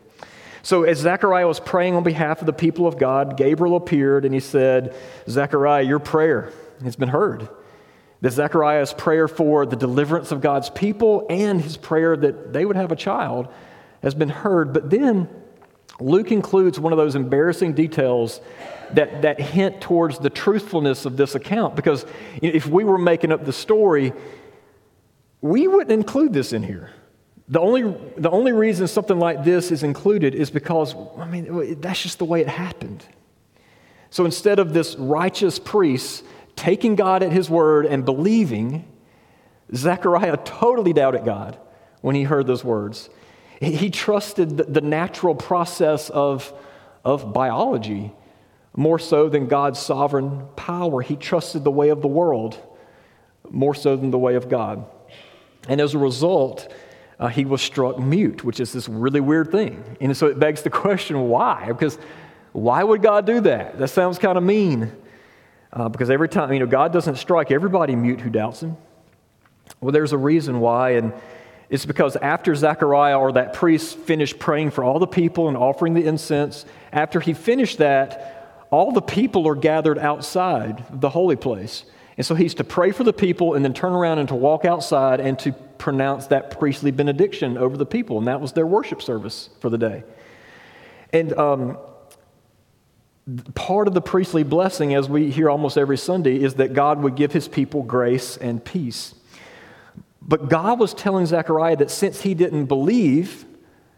So, 0.64 0.84
as 0.84 0.96
Zechariah 0.96 1.46
was 1.46 1.60
praying 1.60 1.94
on 1.94 2.04
behalf 2.04 2.40
of 2.40 2.46
the 2.46 2.52
people 2.54 2.86
of 2.86 2.96
God, 2.96 3.36
Gabriel 3.36 3.76
appeared 3.76 4.24
and 4.24 4.32
he 4.32 4.40
said, 4.40 4.96
Zechariah, 5.28 5.82
your 5.82 5.98
prayer 5.98 6.52
has 6.82 6.96
been 6.96 7.10
heard. 7.10 7.50
That 8.22 8.30
Zechariah's 8.30 8.94
prayer 8.94 9.28
for 9.28 9.66
the 9.66 9.76
deliverance 9.76 10.32
of 10.32 10.40
God's 10.40 10.70
people 10.70 11.26
and 11.28 11.60
his 11.60 11.76
prayer 11.76 12.16
that 12.16 12.54
they 12.54 12.64
would 12.64 12.76
have 12.76 12.90
a 12.92 12.96
child 12.96 13.48
has 14.02 14.14
been 14.14 14.30
heard. 14.30 14.72
But 14.72 14.88
then 14.88 15.28
Luke 16.00 16.32
includes 16.32 16.80
one 16.80 16.94
of 16.94 16.96
those 16.96 17.14
embarrassing 17.14 17.74
details 17.74 18.40
that, 18.92 19.20
that 19.20 19.38
hint 19.38 19.82
towards 19.82 20.18
the 20.18 20.30
truthfulness 20.30 21.04
of 21.04 21.18
this 21.18 21.34
account. 21.34 21.76
Because 21.76 22.06
if 22.40 22.66
we 22.66 22.84
were 22.84 22.96
making 22.96 23.32
up 23.32 23.44
the 23.44 23.52
story, 23.52 24.14
we 25.42 25.68
wouldn't 25.68 25.92
include 25.92 26.32
this 26.32 26.54
in 26.54 26.62
here. 26.62 26.90
The 27.48 27.60
only, 27.60 27.82
the 28.16 28.30
only 28.30 28.52
reason 28.52 28.86
something 28.88 29.18
like 29.18 29.44
this 29.44 29.70
is 29.70 29.82
included 29.82 30.34
is 30.34 30.50
because, 30.50 30.94
I 31.18 31.26
mean, 31.26 31.80
that's 31.80 32.02
just 32.02 32.18
the 32.18 32.24
way 32.24 32.40
it 32.40 32.48
happened. 32.48 33.04
So 34.10 34.24
instead 34.24 34.58
of 34.58 34.72
this 34.72 34.96
righteous 34.96 35.58
priest 35.58 36.24
taking 36.56 36.94
God 36.94 37.22
at 37.22 37.32
his 37.32 37.50
word 37.50 37.84
and 37.84 38.04
believing, 38.04 38.86
Zechariah 39.74 40.38
totally 40.38 40.92
doubted 40.92 41.24
God 41.24 41.58
when 42.00 42.14
he 42.14 42.22
heard 42.22 42.46
those 42.46 42.64
words. 42.64 43.10
He 43.60 43.90
trusted 43.90 44.56
the 44.56 44.80
natural 44.80 45.34
process 45.34 46.10
of, 46.10 46.52
of 47.04 47.32
biology 47.32 48.12
more 48.76 48.98
so 48.98 49.28
than 49.28 49.46
God's 49.46 49.78
sovereign 49.78 50.46
power. 50.56 51.00
He 51.00 51.16
trusted 51.16 51.64
the 51.64 51.70
way 51.70 51.88
of 51.90 52.02
the 52.02 52.08
world 52.08 52.58
more 53.50 53.74
so 53.74 53.96
than 53.96 54.10
the 54.10 54.18
way 54.18 54.34
of 54.34 54.48
God. 54.48 54.84
And 55.68 55.80
as 55.80 55.94
a 55.94 55.98
result, 55.98 56.72
uh, 57.18 57.28
he 57.28 57.44
was 57.44 57.62
struck 57.62 57.98
mute, 57.98 58.44
which 58.44 58.60
is 58.60 58.72
this 58.72 58.88
really 58.88 59.20
weird 59.20 59.50
thing. 59.50 59.96
And 60.00 60.16
so 60.16 60.26
it 60.26 60.38
begs 60.38 60.62
the 60.62 60.70
question 60.84 61.28
why? 61.28 61.66
Because 61.68 61.98
why 62.52 62.82
would 62.82 63.02
God 63.02 63.26
do 63.26 63.40
that? 63.40 63.78
That 63.78 63.88
sounds 63.88 64.18
kind 64.18 64.38
of 64.38 64.44
mean. 64.44 64.92
Uh, 65.72 65.88
because 65.88 66.08
every 66.08 66.28
time, 66.28 66.52
you 66.52 66.60
know, 66.60 66.66
God 66.66 66.92
doesn't 66.92 67.16
strike 67.16 67.50
everybody 67.50 67.96
mute 67.96 68.20
who 68.20 68.30
doubts 68.30 68.62
him. 68.62 68.76
Well, 69.80 69.92
there's 69.92 70.12
a 70.12 70.18
reason 70.18 70.60
why, 70.60 70.90
and 70.90 71.12
it's 71.68 71.84
because 71.84 72.14
after 72.16 72.54
Zechariah 72.54 73.18
or 73.18 73.32
that 73.32 73.54
priest 73.54 73.98
finished 73.98 74.38
praying 74.38 74.70
for 74.70 74.84
all 74.84 75.00
the 75.00 75.06
people 75.06 75.48
and 75.48 75.56
offering 75.56 75.94
the 75.94 76.06
incense, 76.06 76.64
after 76.92 77.18
he 77.18 77.32
finished 77.32 77.78
that, 77.78 78.66
all 78.70 78.92
the 78.92 79.02
people 79.02 79.48
are 79.48 79.54
gathered 79.56 79.98
outside 79.98 80.84
the 80.90 81.08
holy 81.08 81.36
place. 81.36 81.84
And 82.16 82.24
so 82.24 82.36
he's 82.36 82.54
to 82.54 82.64
pray 82.64 82.92
for 82.92 83.02
the 83.02 83.12
people 83.12 83.54
and 83.54 83.64
then 83.64 83.74
turn 83.74 83.92
around 83.92 84.20
and 84.20 84.28
to 84.28 84.34
walk 84.36 84.64
outside 84.64 85.18
and 85.18 85.38
to 85.40 85.54
pronounce 85.78 86.28
that 86.28 86.58
priestly 86.58 86.90
benediction 86.90 87.58
over 87.58 87.76
the 87.76 87.86
people. 87.86 88.18
And 88.18 88.26
that 88.26 88.40
was 88.40 88.52
their 88.52 88.66
worship 88.66 89.02
service 89.02 89.50
for 89.60 89.70
the 89.70 89.78
day. 89.78 90.04
And 91.12 91.32
um, 91.34 91.78
part 93.54 93.88
of 93.88 93.94
the 93.94 94.00
priestly 94.00 94.42
blessing, 94.42 94.94
as 94.94 95.08
we 95.08 95.30
hear 95.30 95.48
almost 95.48 95.78
every 95.78 95.98
Sunday, 95.98 96.42
is 96.42 96.54
that 96.54 96.74
God 96.74 97.02
would 97.02 97.14
give 97.14 97.32
his 97.32 97.48
people 97.48 97.82
grace 97.82 98.36
and 98.36 98.64
peace. 98.64 99.14
But 100.20 100.48
God 100.48 100.78
was 100.78 100.94
telling 100.94 101.26
Zechariah 101.26 101.76
that 101.76 101.90
since 101.90 102.22
he 102.22 102.34
didn't 102.34 102.66
believe, 102.66 103.44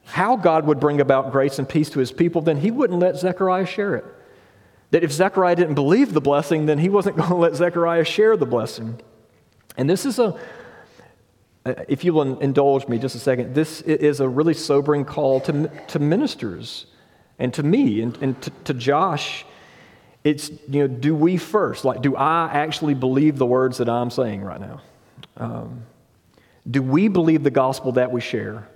how 0.05 0.37
God 0.37 0.67
would 0.67 0.81
bring 0.81 1.01
about 1.01 1.33
grace 1.33 1.59
and 1.59 1.69
peace 1.69 1.91
to 1.91 1.99
his 1.99 2.13
people, 2.13 2.41
then 2.41 2.59
he 2.59 2.71
wouldn't 2.71 2.99
let 2.99 3.17
Zechariah 3.17 3.67
share 3.67 3.97
it. 3.97 4.05
That 4.93 5.03
if 5.03 5.13
Zechariah 5.13 5.57
didn't 5.57 5.75
believe 5.75 6.13
the 6.13 6.21
blessing, 6.21 6.67
then 6.67 6.79
he 6.79 6.89
wasn't 6.89 7.17
going 7.17 7.29
to 7.29 7.35
let 7.37 7.55
Zechariah 7.55 8.05
share 8.05 8.37
the 8.37 8.47
blessing. 8.47 9.01
And 9.77 9.91
this 9.91 10.07
is 10.07 10.19
a, 10.19 10.39
if 11.89 12.05
you 12.05 12.13
will 12.13 12.39
indulge 12.41 12.89
me 12.89 12.99
just 12.99 13.15
a 13.15 13.19
second, 13.19 13.55
this 13.55 13.81
is 13.83 14.21
a 14.21 14.29
really 14.29 14.55
sobering 14.55 15.05
call 15.05 15.41
to, 15.41 15.71
to 15.89 15.99
ministers 15.99 16.87
and 17.39 17.53
to 17.55 17.63
me 17.63 18.01
and, 18.03 18.17
and 18.19 18.41
to, 18.43 18.51
to 18.65 18.75
Josh. 18.75 19.45
It's, 20.25 20.51
you 20.69 20.81
know, 20.81 20.87
do 20.87 21.15
we 21.15 21.37
first? 21.37 21.85
Like, 21.85 22.03
do 22.03 22.17
I 22.17 22.51
actually 22.53 22.95
believe 22.95 23.39
the 23.39 23.47
words 23.47 23.79
that 23.79 23.89
I'm 23.89 24.11
saying 24.11 24.43
right 24.43 24.61
now? 24.61 24.81
Um, 25.37 25.83
do 26.69 26.83
we 26.83 27.09
believe 27.09 27.43
the 27.43 27.51
gospel 27.51 27.93
that 27.93 28.11
we 28.11 28.21
share? 28.21 28.69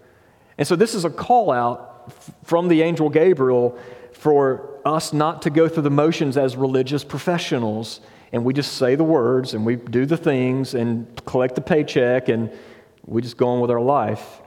And 0.59 0.66
so 0.66 0.76
this 0.76 0.94
is 0.94 1.04
a 1.04 1.11
call 1.11 1.50
out 1.50 2.12
from 2.44 2.68
the 2.68 2.82
angel 2.82 3.09
Gabriel 3.09 3.78
for 4.12 4.78
us 4.85 5.12
not 5.12 5.42
to 5.42 5.50
go 5.50 5.68
through 5.68 5.82
the 5.82 5.90
motions 5.90 6.37
as 6.37 6.56
religious 6.56 7.04
professionals 7.04 8.00
and 8.32 8.44
we 8.44 8.54
just 8.54 8.75
say 8.76 8.94
the 8.94 9.04
words 9.04 9.54
and 9.54 9.66
we 9.66 9.76
do 9.76 10.06
the 10.06 10.16
things 10.16 10.75
and 10.75 11.06
collect 11.25 11.54
the 11.54 11.61
paycheck 11.61 12.28
and 12.28 12.50
we 13.04 13.23
just 13.23 13.37
go 13.37 13.49
on 13.49 13.61
with 13.61 13.71
our 13.71 13.80
life. 13.80 14.40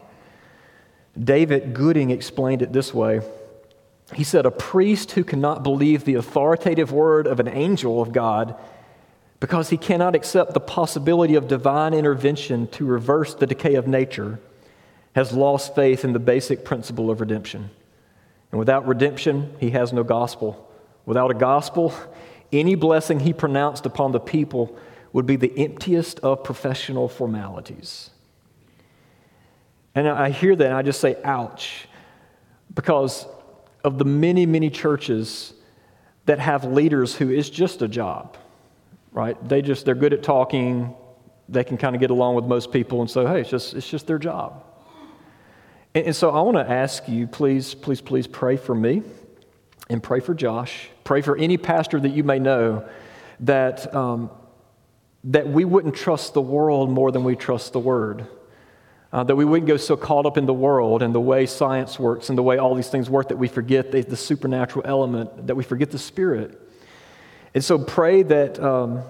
David 1.22 1.74
Gooding 1.74 2.12
explained 2.12 2.62
it 2.62 2.74
this 2.74 2.94
way. 2.94 3.22
He 4.14 4.24
said, 4.24 4.46
A 4.46 4.52
priest 4.52 5.12
who 5.12 5.24
cannot 5.24 5.64
believe 5.64 6.06
the 6.06 6.16
authoritative 6.16 6.92
word 6.92 7.28
of 7.28 7.40
an 7.40 7.48
angel 7.48 8.02
of 8.02 8.12
God 8.12 8.56
because 9.40 9.70
he 9.70 9.78
cannot 9.78 10.16
accept 10.16 10.54
the 10.54 10.60
possibility 10.60 11.36
of 11.36 11.48
divine 11.48 11.94
intervention 11.94 12.68
to 12.68 12.86
reverse 12.86 13.36
the 13.36 13.46
decay 13.46 13.76
of 13.76 13.88
nature 13.88 14.40
has 15.16 15.34
lost 15.34 15.76
faith 15.76 16.04
in 16.04 16.14
the 16.14 16.20
basic 16.20 16.64
principle 16.66 17.12
of 17.12 17.22
redemption. 17.22 17.70
And 18.52 18.60
without 18.60 18.88
redemption, 18.88 19.54
he 19.60 19.72
has 19.72 19.94
no 19.94 20.04
gospel. 20.04 20.70
Without 21.06 21.30
a 21.30 21.36
gospel, 21.36 21.94
any 22.52 22.76
blessing 22.76 23.20
he 23.20 23.34
pronounced 23.34 23.86
upon 23.86 24.12
the 24.12 24.20
people 24.20 24.78
would 25.12 25.26
be 25.26 25.36
the 25.36 25.54
emptiest 25.58 26.20
of 26.20 26.44
professional 26.44 27.08
formalities. 27.08 28.12
And 29.96 30.08
I 30.08 30.30
hear 30.30 30.56
that 30.56 30.66
and 30.66 30.76
I 30.76 30.82
just 30.82 31.00
say, 31.00 31.18
ouch, 31.24 31.88
because 32.74 33.28
of 33.84 34.00
the 34.00 34.06
many, 34.06 34.46
many 34.46 34.70
churches 34.70 35.54
that 36.26 36.40
have 36.40 36.64
leaders 36.64 37.16
who 37.16 37.30
is 37.30 37.50
just 37.50 37.82
a 37.82 37.88
job, 37.88 38.38
right? 39.12 39.38
They 39.48 39.62
just, 39.62 39.86
they're 39.86 39.94
good 39.96 40.14
at 40.14 40.24
talking, 40.24 40.96
they 41.50 41.64
can 41.64 41.78
kind 41.78 41.96
of 41.96 42.00
get 42.00 42.10
along 42.10 42.36
with 42.36 42.46
most 42.46 42.72
people 42.72 43.02
and 43.02 43.10
say, 43.10 43.26
hey, 43.26 43.42
it's 43.42 43.50
just, 43.50 43.74
it's 43.74 43.90
just 43.90 44.08
their 44.08 44.18
job. 44.18 44.64
And, 45.94 46.08
and 46.08 46.16
so 46.16 46.32
I 46.32 46.42
want 46.42 46.58
to 46.58 46.70
ask 46.70 47.08
you, 47.08 47.28
please, 47.28 47.76
please, 47.76 48.02
please 48.02 48.26
pray 48.26 48.58
for 48.58 48.74
me 48.74 49.04
and 49.90 50.02
pray 50.02 50.22
for 50.22 50.34
Josh. 50.34 50.90
Pray 51.04 51.22
for 51.22 51.38
any 51.38 51.58
pastor 51.58 52.00
that 52.00 52.10
you 52.10 52.24
may 52.24 52.40
know 52.40 52.88
that, 53.42 53.94
um, 53.94 54.32
that 55.26 55.48
we 55.48 55.66
wouldn't 55.66 55.96
trust 55.96 56.34
the 56.34 56.42
world 56.42 56.90
more 56.90 57.12
than 57.12 57.24
we 57.24 57.36
trust 57.36 57.74
the 57.74 57.80
word. 57.80 58.26
Uh, 59.14 59.24
that 59.24 59.36
we 59.36 59.46
wouldn't 59.46 59.68
go 59.68 59.78
so 59.78 59.96
caught 59.96 60.26
up 60.26 60.40
in 60.40 60.48
the 60.48 60.54
world 60.54 61.04
and 61.04 61.14
the 61.14 61.22
way 61.22 61.46
science 61.46 62.00
works 62.00 62.30
and 62.30 62.38
the 62.38 62.42
way 62.42 62.58
all 62.58 62.74
these 62.74 62.90
things 62.90 63.12
work 63.12 63.30
that 63.30 63.38
we 63.38 63.48
forget 63.48 63.92
the, 63.92 64.02
the 64.02 64.18
supernatural 64.18 64.84
element, 64.88 65.46
that 65.46 65.54
we 65.54 65.64
forget 65.64 65.92
the 65.92 66.00
spirit. 66.00 66.60
And 67.54 67.64
so 67.64 67.78
pray 67.78 68.24
that, 68.24 68.60
um, 68.60 69.04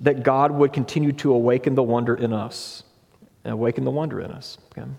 that 0.00 0.24
God 0.24 0.50
would 0.50 0.72
continue 0.72 1.12
to 1.12 1.32
awaken 1.32 1.76
the 1.76 1.82
wonder 1.84 2.16
in 2.16 2.32
us, 2.32 2.82
awaken 3.44 3.84
the 3.84 3.92
wonder 3.92 4.20
in 4.20 4.32
us. 4.32 4.58
Okay? 4.76 4.90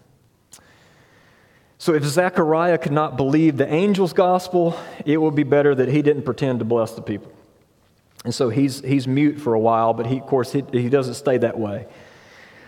So 1.78 1.94
if 1.94 2.06
Zechariah 2.06 2.78
could 2.78 2.94
not 2.94 3.18
believe 3.18 3.58
the 3.58 3.68
angel's 3.68 4.14
gospel, 4.14 4.80
it 5.06 5.18
would 5.18 5.36
be 5.36 5.44
better 5.44 5.76
that 5.76 5.90
he 5.90 6.02
didn't 6.02 6.24
pretend 6.24 6.60
to 6.60 6.66
bless 6.66 6.94
the 6.94 7.02
people. 7.02 7.34
And 8.24 8.34
so 8.34 8.48
he's, 8.48 8.80
he's 8.80 9.10
mute 9.10 9.42
for 9.42 9.56
a 9.56 9.60
while, 9.60 9.94
but 9.94 10.06
he, 10.06 10.20
of 10.20 10.26
course, 10.26 10.54
he, 10.54 10.64
he 10.72 10.88
doesn't 10.88 11.16
stay 11.16 11.38
that 11.40 11.60
way. 11.60 11.86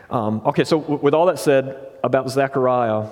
Um, 0.10 0.42
okay, 0.46 0.64
so 0.64 0.80
w- 0.80 1.00
with 1.00 1.14
all 1.14 1.26
that 1.26 1.40
said 1.40 1.78
about 2.04 2.30
Zechariah, 2.30 3.08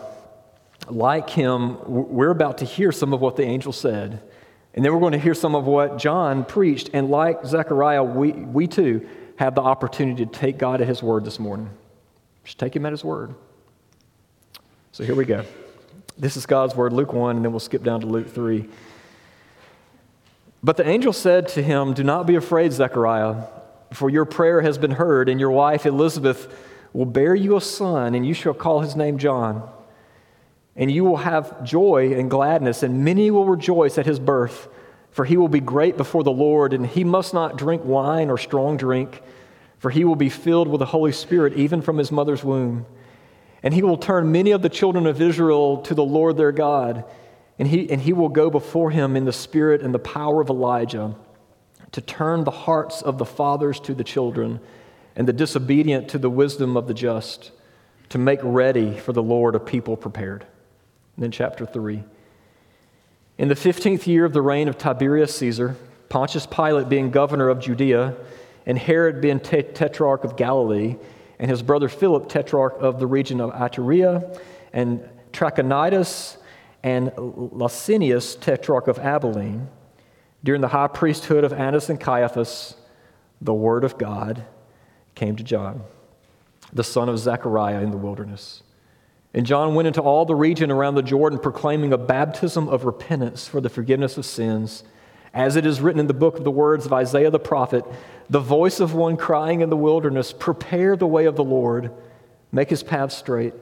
like 0.90 1.30
him, 1.30 1.78
we're 1.88 2.30
about 2.30 2.60
to 2.60 2.66
hear 2.66 2.92
some 2.92 3.14
of 3.14 3.22
what 3.22 3.36
the 3.36 3.44
angel 3.44 3.74
said. 3.74 4.22
And 4.74 4.84
then 4.84 4.94
we're 4.94 5.00
going 5.00 5.14
to 5.14 5.20
hear 5.20 5.34
some 5.34 5.56
of 5.56 5.66
what 5.66 5.98
John 5.98 6.46
preached. 6.46 6.90
And 6.94 7.10
like 7.10 7.46
Zechariah, 7.46 8.04
we, 8.04 8.32
we 8.32 8.68
too 8.68 9.08
have 9.38 9.56
the 9.56 9.62
opportunity 9.62 10.26
to 10.26 10.32
take 10.32 10.58
God 10.58 10.82
at 10.82 10.88
his 10.88 11.02
word 11.02 11.26
this 11.26 11.40
morning. 11.40 11.70
Just 12.44 12.60
take 12.60 12.76
him 12.76 12.86
at 12.86 12.92
his 12.92 13.04
word. 13.04 13.34
So 14.92 15.04
here 15.04 15.16
we 15.16 15.26
go. 15.26 15.44
This 16.18 16.38
is 16.38 16.46
God's 16.46 16.76
word, 16.76 16.94
Luke 16.94 17.12
1, 17.12 17.38
and 17.38 17.44
then 17.44 17.52
we'll 17.52 17.60
skip 17.60 17.84
down 17.84 18.02
to 18.02 18.08
Luke 18.08 18.30
3. 18.30 18.70
But 20.64 20.78
the 20.78 20.88
angel 20.88 21.12
said 21.12 21.50
to 21.50 21.64
him, 21.64 21.94
Do 21.94 22.04
not 22.04 22.26
be 22.26 22.36
afraid, 22.36 22.72
Zechariah, 22.72 23.44
for 23.92 24.10
your 24.10 24.26
prayer 24.26 24.62
has 24.62 24.78
been 24.78 24.92
heard, 24.92 25.28
and 25.28 25.40
your 25.40 25.52
wife 25.52 25.86
Elizabeth 25.86 26.48
will 26.96 27.06
bear 27.06 27.36
you 27.36 27.58
a 27.58 27.62
son, 27.62 28.16
and 28.16 28.26
you 28.26 28.34
shall 28.34 28.54
call 28.54 28.80
his 28.80 28.96
name 28.96 29.18
John. 29.18 29.70
And 30.78 30.90
you 30.90 31.04
will 31.04 31.18
have 31.18 31.62
joy 31.66 32.14
and 32.14 32.32
gladness, 32.32 32.84
and 32.84 33.04
many 33.04 33.30
will 33.32 33.46
rejoice 33.46 33.98
at 33.98 34.06
his 34.06 34.18
birth, 34.18 34.70
for 35.12 35.26
he 35.26 35.36
will 35.36 35.50
be 35.50 35.60
great 35.60 35.98
before 35.98 36.24
the 36.24 36.32
Lord, 36.32 36.72
and 36.72 36.88
he 36.88 37.04
must 37.04 37.34
not 37.34 37.58
drink 37.58 37.84
wine 37.84 38.30
or 38.30 38.38
strong 38.38 38.78
drink, 38.78 39.22
for 39.78 39.92
he 39.92 40.06
will 40.06 40.16
be 40.16 40.30
filled 40.30 40.70
with 40.70 40.80
the 40.80 40.86
Holy 40.86 41.12
Spirit 41.12 41.54
even 41.56 41.82
from 41.82 41.98
his 41.98 42.14
mother's 42.14 42.46
womb. 42.46 42.86
And 43.62 43.74
he 43.74 43.84
will 43.84 43.98
turn 43.98 44.32
many 44.32 44.52
of 44.52 44.62
the 44.62 44.70
children 44.70 45.06
of 45.06 45.22
Israel 45.22 45.82
to 45.84 45.96
the 45.96 46.04
Lord 46.04 46.38
their 46.38 46.54
God. 46.54 47.04
And 47.60 47.68
he, 47.68 47.90
and 47.90 48.02
he 48.02 48.14
will 48.14 48.30
go 48.30 48.50
before 48.50 48.92
him 48.92 49.18
in 49.18 49.26
the 49.26 49.34
spirit 49.34 49.82
and 49.82 49.94
the 49.94 50.00
power 50.00 50.40
of 50.40 50.50
Elijah 50.50 51.16
to 51.92 52.02
turn 52.02 52.44
the 52.44 52.52
hearts 52.52 53.02
of 53.02 53.18
the 53.18 53.26
fathers 53.26 53.80
to 53.82 53.94
the 53.94 54.04
children 54.04 54.60
and 55.16 55.28
the 55.28 55.34
disobedient 55.34 56.10
to 56.10 56.18
the 56.18 56.30
wisdom 56.30 56.76
of 56.76 56.88
the 56.88 56.94
just, 56.94 57.52
to 58.10 58.18
make 58.18 58.40
ready 58.44 58.98
for 58.98 59.14
the 59.14 59.24
Lord 59.24 59.56
a 59.56 59.60
people 59.60 59.96
prepared. 59.98 60.46
And 61.16 61.24
then, 61.24 61.32
chapter 61.32 61.66
3. 61.66 62.04
In 63.38 63.48
the 63.48 63.56
15th 63.56 64.08
year 64.08 64.26
of 64.26 64.34
the 64.34 64.42
reign 64.42 64.68
of 64.68 64.78
Tiberius 64.78 65.36
Caesar, 65.38 65.76
Pontius 66.10 66.46
Pilate 66.46 66.90
being 66.90 67.12
governor 67.12 67.50
of 67.50 67.60
Judea, 67.60 68.16
and 68.66 68.78
Herod 68.78 69.22
being 69.22 69.40
tetrarch 69.40 70.24
of 70.24 70.36
Galilee, 70.36 70.96
and 71.40 71.50
his 71.50 71.62
brother 71.62 71.90
Philip, 71.90 72.30
tetrarch 72.30 72.76
of 72.80 73.00
the 73.00 73.08
region 73.08 73.42
of 73.42 73.52
Iturea, 73.52 74.40
and 74.74 75.08
Trachonitis 75.34 76.38
and 76.84 77.12
Lysanias, 77.12 78.40
tetrarch 78.40 78.88
of 78.88 79.00
Abilene, 79.00 79.68
during 80.44 80.62
the 80.62 80.68
high 80.68 80.88
priesthood 80.88 81.44
of 81.44 81.52
Annas 81.52 81.90
and 81.90 82.00
Caiaphas, 82.00 82.76
the 83.42 83.54
word 83.54 83.84
of 83.84 83.98
God 83.98 84.46
came 85.16 85.36
to 85.38 85.44
John, 85.44 85.84
the 86.72 86.84
son 86.84 87.10
of 87.10 87.18
Zechariah 87.18 87.82
in 87.82 87.92
the 87.92 87.98
wilderness. 87.98 88.62
And 89.34 89.46
John 89.46 89.76
went 89.76 89.88
into 89.88 90.02
all 90.02 90.26
the 90.26 90.36
region 90.36 90.72
around 90.72 90.96
the 90.96 91.02
Jordan, 91.02 91.40
proclaiming 91.40 91.92
a 91.92 91.98
baptism 91.98 92.70
of 92.70 92.86
repentance 92.86 93.48
for 93.48 93.60
the 93.60 93.70
forgiveness 93.70 94.18
of 94.18 94.26
sins, 94.26 94.84
as 95.34 95.56
it 95.58 95.66
is 95.66 95.82
written 95.82 96.00
in 96.00 96.08
the 96.08 96.14
book 96.14 96.38
of 96.38 96.44
the 96.44 96.52
words 96.52 96.86
of 96.86 96.94
Isaiah 96.94 97.32
the 97.32 97.40
prophet 97.40 97.84
the 98.30 98.40
voice 98.40 98.80
of 98.80 98.94
one 98.94 99.18
crying 99.18 99.62
in 99.62 99.70
the 99.70 99.78
wilderness, 99.78 100.34
Prepare 100.34 100.96
the 100.96 101.08
way 101.08 101.26
of 101.26 101.36
the 101.36 101.44
Lord, 101.44 101.92
make 102.52 102.70
his 102.70 102.84
path 102.84 103.12
straight. 103.12 103.54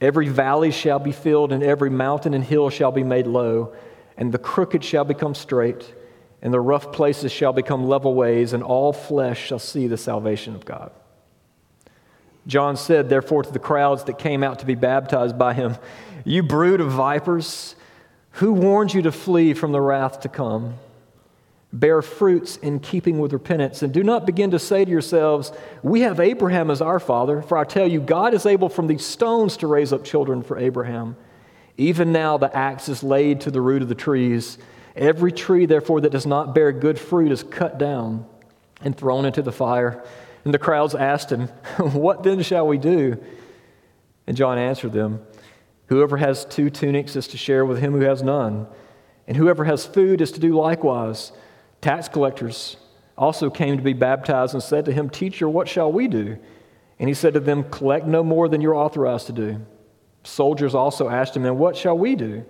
Every 0.00 0.28
valley 0.28 0.70
shall 0.70 0.98
be 0.98 1.12
filled, 1.12 1.52
and 1.52 1.62
every 1.62 1.90
mountain 1.90 2.34
and 2.34 2.44
hill 2.44 2.70
shall 2.70 2.92
be 2.92 3.02
made 3.02 3.26
low, 3.26 3.74
and 4.16 4.32
the 4.32 4.38
crooked 4.38 4.82
shall 4.84 5.04
become 5.04 5.34
straight, 5.34 5.94
and 6.42 6.52
the 6.52 6.60
rough 6.60 6.92
places 6.92 7.32
shall 7.32 7.52
become 7.52 7.88
level 7.88 8.14
ways, 8.14 8.52
and 8.52 8.62
all 8.62 8.92
flesh 8.92 9.46
shall 9.46 9.58
see 9.58 9.86
the 9.86 9.96
salvation 9.96 10.54
of 10.54 10.64
God. 10.64 10.92
John 12.46 12.76
said, 12.76 13.08
therefore, 13.08 13.42
to 13.42 13.52
the 13.52 13.58
crowds 13.58 14.04
that 14.04 14.18
came 14.18 14.44
out 14.44 14.60
to 14.60 14.66
be 14.66 14.74
baptized 14.74 15.38
by 15.38 15.54
him, 15.54 15.76
You 16.24 16.42
brood 16.42 16.80
of 16.80 16.92
vipers, 16.92 17.74
who 18.32 18.52
warned 18.52 18.94
you 18.94 19.02
to 19.02 19.12
flee 19.12 19.54
from 19.54 19.72
the 19.72 19.80
wrath 19.80 20.20
to 20.20 20.28
come? 20.28 20.78
bear 21.72 22.00
fruits 22.00 22.56
in 22.56 22.80
keeping 22.80 23.18
with 23.18 23.32
repentance. 23.32 23.82
And 23.82 23.92
do 23.92 24.02
not 24.02 24.26
begin 24.26 24.50
to 24.52 24.58
say 24.58 24.84
to 24.84 24.90
yourselves, 24.90 25.52
We 25.82 26.00
have 26.00 26.20
Abraham 26.20 26.70
as 26.70 26.80
our 26.80 27.00
father. 27.00 27.42
For 27.42 27.58
I 27.58 27.64
tell 27.64 27.86
you, 27.86 28.00
God 28.00 28.34
is 28.34 28.46
able 28.46 28.68
from 28.68 28.86
these 28.86 29.04
stones 29.04 29.56
to 29.58 29.66
raise 29.66 29.92
up 29.92 30.04
children 30.04 30.42
for 30.42 30.58
Abraham. 30.58 31.16
Even 31.76 32.12
now 32.12 32.38
the 32.38 32.54
axe 32.56 32.88
is 32.88 33.02
laid 33.02 33.42
to 33.42 33.50
the 33.50 33.60
root 33.60 33.82
of 33.82 33.88
the 33.88 33.94
trees. 33.94 34.58
Every 34.96 35.30
tree, 35.30 35.66
therefore, 35.66 36.00
that 36.00 36.10
does 36.10 36.26
not 36.26 36.54
bear 36.54 36.72
good 36.72 36.98
fruit 36.98 37.30
is 37.30 37.42
cut 37.42 37.78
down 37.78 38.26
and 38.80 38.96
thrown 38.96 39.26
into 39.26 39.42
the 39.42 39.52
fire. 39.52 40.02
And 40.44 40.54
the 40.54 40.58
crowds 40.58 40.94
asked 40.94 41.30
him, 41.30 41.48
What 41.78 42.22
then 42.22 42.42
shall 42.42 42.66
we 42.66 42.78
do? 42.78 43.22
And 44.26 44.36
John 44.36 44.58
answered 44.58 44.92
them, 44.92 45.24
Whoever 45.88 46.16
has 46.16 46.44
two 46.44 46.70
tunics 46.70 47.14
is 47.14 47.28
to 47.28 47.36
share 47.36 47.64
with 47.64 47.78
him 47.78 47.92
who 47.92 48.00
has 48.00 48.22
none, 48.22 48.66
and 49.28 49.36
whoever 49.36 49.64
has 49.64 49.86
food 49.86 50.20
is 50.20 50.32
to 50.32 50.40
do 50.40 50.54
likewise. 50.54 51.32
Tax 51.80 52.08
collectors 52.08 52.76
also 53.18 53.50
came 53.50 53.76
to 53.76 53.82
be 53.82 53.92
baptized 53.92 54.54
and 54.54 54.62
said 54.62 54.84
to 54.86 54.92
him, 54.92 55.10
Teacher, 55.10 55.48
what 55.48 55.68
shall 55.68 55.92
we 55.92 56.08
do? 56.08 56.38
And 56.98 57.08
he 57.08 57.14
said 57.14 57.34
to 57.34 57.40
them, 57.40 57.64
Collect 57.64 58.06
no 58.06 58.24
more 58.24 58.48
than 58.48 58.60
you're 58.60 58.74
authorized 58.74 59.26
to 59.26 59.32
do. 59.32 59.60
Soldiers 60.24 60.74
also 60.74 61.08
asked 61.08 61.36
him, 61.36 61.44
And 61.44 61.58
what 61.58 61.76
shall 61.76 61.96
we 61.96 62.16
do? 62.16 62.44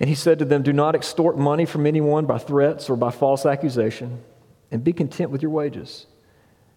And 0.00 0.08
he 0.08 0.14
said 0.14 0.38
to 0.38 0.44
them, 0.44 0.62
Do 0.62 0.72
not 0.72 0.94
extort 0.94 1.36
money 1.38 1.64
from 1.64 1.86
anyone 1.86 2.26
by 2.26 2.38
threats 2.38 2.88
or 2.88 2.96
by 2.96 3.10
false 3.10 3.44
accusation, 3.44 4.22
and 4.70 4.84
be 4.84 4.92
content 4.92 5.30
with 5.30 5.42
your 5.42 5.50
wages. 5.50 6.06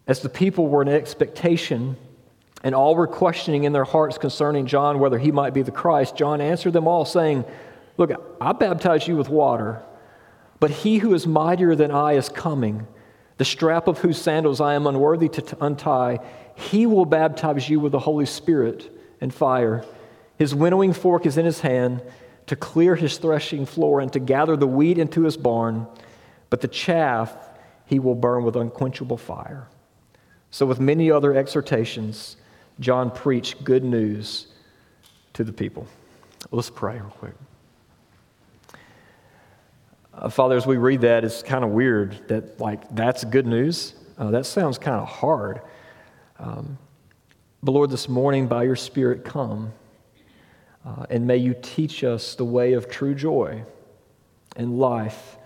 As 0.08 0.22
the 0.22 0.30
people 0.30 0.68
were 0.68 0.82
in 0.82 0.88
expectation, 0.88 1.98
and 2.64 2.76
all 2.76 2.96
were 2.96 3.08
questioning 3.08 3.64
in 3.64 3.74
their 3.74 3.84
hearts 3.84 4.18
concerning 4.18 4.66
John 4.66 5.00
whether 5.00 5.18
he 5.18 5.32
might 5.32 5.54
be 5.54 5.62
the 5.62 5.72
Christ, 5.72 6.16
John 6.16 6.42
answered 6.42 6.74
them 6.74 6.88
all, 6.88 7.06
saying, 7.06 7.46
Look, 7.98 8.12
I 8.40 8.52
baptize 8.54 9.08
you 9.08 9.16
with 9.16 9.30
water, 9.30 9.82
but 10.60 10.72
he 10.72 10.98
who 10.98 11.14
is 11.14 11.28
mightier 11.28 11.76
than 11.76 11.92
I 11.92 12.14
is 12.14 12.30
coming, 12.30 12.88
the 13.38 13.46
strap 13.46 13.88
of 13.88 14.00
whose 14.00 14.22
sandals 14.22 14.62
I 14.62 14.76
am 14.76 14.88
unworthy 14.88 15.30
to 15.30 15.58
untie. 15.60 16.20
He 16.56 16.86
will 16.86 17.06
baptize 17.06 17.70
you 17.70 17.80
with 17.80 17.92
the 17.92 18.00
Holy 18.00 18.26
Spirit 18.26 18.92
and 19.20 19.34
fire. 19.34 19.84
His 20.38 20.54
winnowing 20.54 20.94
fork 20.94 21.26
is 21.26 21.38
in 21.38 21.46
his 21.46 21.62
hand 21.62 22.02
to 22.52 22.58
clear 22.58 22.96
his 22.96 23.18
threshing 23.18 23.66
floor 23.66 24.02
and 24.02 24.12
to 24.12 24.20
gather 24.20 24.58
the 24.58 24.68
wheat 24.68 24.98
into 24.98 25.24
his 25.24 25.38
barn, 25.38 25.88
but 26.50 26.60
the 26.60 26.68
chaff 26.68 27.34
he 27.86 27.98
will 27.98 28.14
burn 28.14 28.44
with 28.44 28.58
unquenchable 28.58 29.16
fire. 29.16 29.70
So, 30.50 30.66
with 30.66 30.78
many 30.78 31.10
other 31.10 31.34
exhortations, 31.34 32.36
John 32.82 33.10
preached 33.10 33.64
good 33.64 33.86
news 33.86 34.48
to 35.32 35.46
the 35.46 35.54
people. 35.54 35.88
Let's 36.52 36.70
pray 36.70 36.96
real 36.96 37.06
quick. 37.06 37.36
Uh, 40.14 40.28
Father, 40.28 40.58
as 40.58 40.68
we 40.68 40.76
read 40.76 41.00
that, 41.00 41.24
it's 41.24 41.42
kind 41.42 41.64
of 41.64 41.70
weird 41.70 42.28
that, 42.28 42.60
like, 42.60 42.94
that's 42.94 43.24
good 43.24 43.48
news. 43.48 43.94
Uh, 44.18 44.30
that 44.32 44.46
sounds 44.46 44.78
kind 44.78 45.00
of 45.00 45.08
hard. 45.08 45.62
Um, 46.38 46.78
but 47.64 47.72
Lord, 47.72 47.92
this 47.92 48.10
morning, 48.10 48.48
by 48.48 48.64
your 48.64 48.76
Spirit, 48.76 49.24
come 49.24 49.72
uh, 50.86 51.06
and 51.10 51.28
may 51.28 51.38
you 51.38 51.56
teach 51.62 52.04
us 52.04 52.36
the 52.36 52.46
way 52.46 52.74
of 52.74 52.90
true 52.90 53.14
joy 53.14 53.64
and 54.56 54.80
life. 54.80 55.38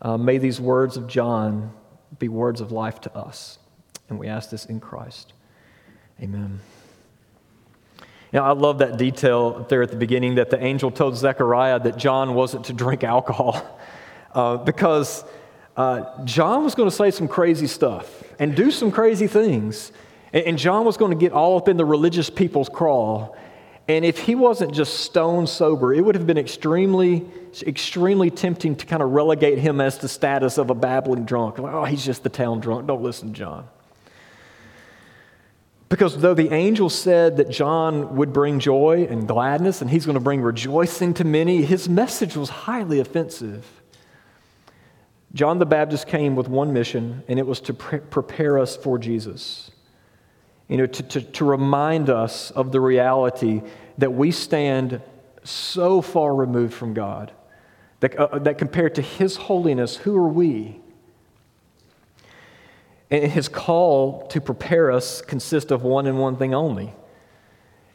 Uh, 0.00 0.16
may 0.16 0.38
these 0.38 0.60
words 0.60 0.96
of 0.96 1.06
John 1.06 1.72
be 2.18 2.28
words 2.28 2.60
of 2.60 2.72
life 2.72 3.00
to 3.02 3.16
us. 3.16 3.58
And 4.08 4.18
we 4.18 4.28
ask 4.28 4.50
this 4.50 4.66
in 4.66 4.80
Christ. 4.80 5.32
Amen. 6.22 6.60
Know, 8.32 8.44
I 8.44 8.52
love 8.52 8.78
that 8.78 8.98
detail 8.98 9.64
there 9.68 9.82
at 9.82 9.90
the 9.90 9.96
beginning 9.96 10.34
that 10.34 10.50
the 10.50 10.62
angel 10.62 10.90
told 10.90 11.16
Zechariah 11.16 11.80
that 11.80 11.96
John 11.96 12.34
wasn't 12.34 12.66
to 12.66 12.72
drink 12.72 13.02
alcohol 13.02 13.80
uh, 14.34 14.58
because 14.58 15.24
uh, 15.76 16.24
John 16.24 16.62
was 16.64 16.74
going 16.74 16.88
to 16.88 16.94
say 16.94 17.10
some 17.10 17.28
crazy 17.28 17.66
stuff 17.66 18.22
and 18.38 18.54
do 18.54 18.70
some 18.70 18.90
crazy 18.90 19.26
things. 19.26 19.92
And 20.32 20.58
John 20.58 20.84
was 20.84 20.96
going 20.96 21.12
to 21.12 21.16
get 21.16 21.32
all 21.32 21.56
up 21.56 21.68
in 21.68 21.76
the 21.76 21.84
religious 21.84 22.28
people's 22.28 22.68
crawl. 22.68 23.36
And 23.88 24.04
if 24.04 24.18
he 24.18 24.34
wasn't 24.34 24.74
just 24.74 25.00
stone 25.00 25.46
sober, 25.46 25.94
it 25.94 26.00
would 26.04 26.16
have 26.16 26.26
been 26.26 26.38
extremely, 26.38 27.24
extremely 27.62 28.30
tempting 28.30 28.74
to 28.76 28.86
kind 28.86 29.00
of 29.00 29.10
relegate 29.10 29.58
him 29.58 29.80
as 29.80 29.98
the 29.98 30.08
status 30.08 30.58
of 30.58 30.70
a 30.70 30.74
babbling 30.74 31.24
drunk. 31.24 31.58
Like, 31.58 31.72
oh, 31.72 31.84
he's 31.84 32.04
just 32.04 32.24
the 32.24 32.28
town 32.28 32.58
drunk. 32.58 32.88
Don't 32.88 33.02
listen 33.02 33.28
to 33.28 33.34
John. 33.34 33.68
Because 35.88 36.18
though 36.18 36.34
the 36.34 36.52
angel 36.52 36.90
said 36.90 37.36
that 37.36 37.48
John 37.48 38.16
would 38.16 38.32
bring 38.32 38.58
joy 38.58 39.06
and 39.08 39.28
gladness 39.28 39.80
and 39.80 39.88
he's 39.88 40.04
going 40.04 40.14
to 40.14 40.20
bring 40.20 40.42
rejoicing 40.42 41.14
to 41.14 41.24
many, 41.24 41.62
his 41.62 41.88
message 41.88 42.36
was 42.36 42.48
highly 42.48 42.98
offensive. 42.98 43.64
John 45.32 45.60
the 45.60 45.66
Baptist 45.66 46.08
came 46.08 46.34
with 46.34 46.48
one 46.48 46.72
mission, 46.72 47.22
and 47.28 47.38
it 47.38 47.46
was 47.46 47.60
to 47.60 47.74
pre- 47.74 48.00
prepare 48.00 48.58
us 48.58 48.74
for 48.74 48.98
Jesus 48.98 49.70
you 50.68 50.76
know, 50.76 50.86
to, 50.86 51.02
to, 51.02 51.20
to 51.20 51.44
remind 51.44 52.10
us 52.10 52.50
of 52.50 52.72
the 52.72 52.80
reality 52.80 53.62
that 53.98 54.12
we 54.12 54.30
stand 54.30 55.00
so 55.44 56.02
far 56.02 56.34
removed 56.34 56.74
from 56.74 56.92
God, 56.92 57.32
that, 58.00 58.16
uh, 58.18 58.38
that 58.40 58.58
compared 58.58 58.96
to 58.96 59.02
His 59.02 59.36
holiness, 59.36 59.96
who 59.96 60.16
are 60.16 60.28
we? 60.28 60.80
And 63.10 63.30
His 63.30 63.48
call 63.48 64.26
to 64.28 64.40
prepare 64.40 64.90
us 64.90 65.22
consists 65.22 65.70
of 65.70 65.82
one 65.82 66.06
and 66.06 66.18
one 66.18 66.36
thing 66.36 66.52
only. 66.52 66.92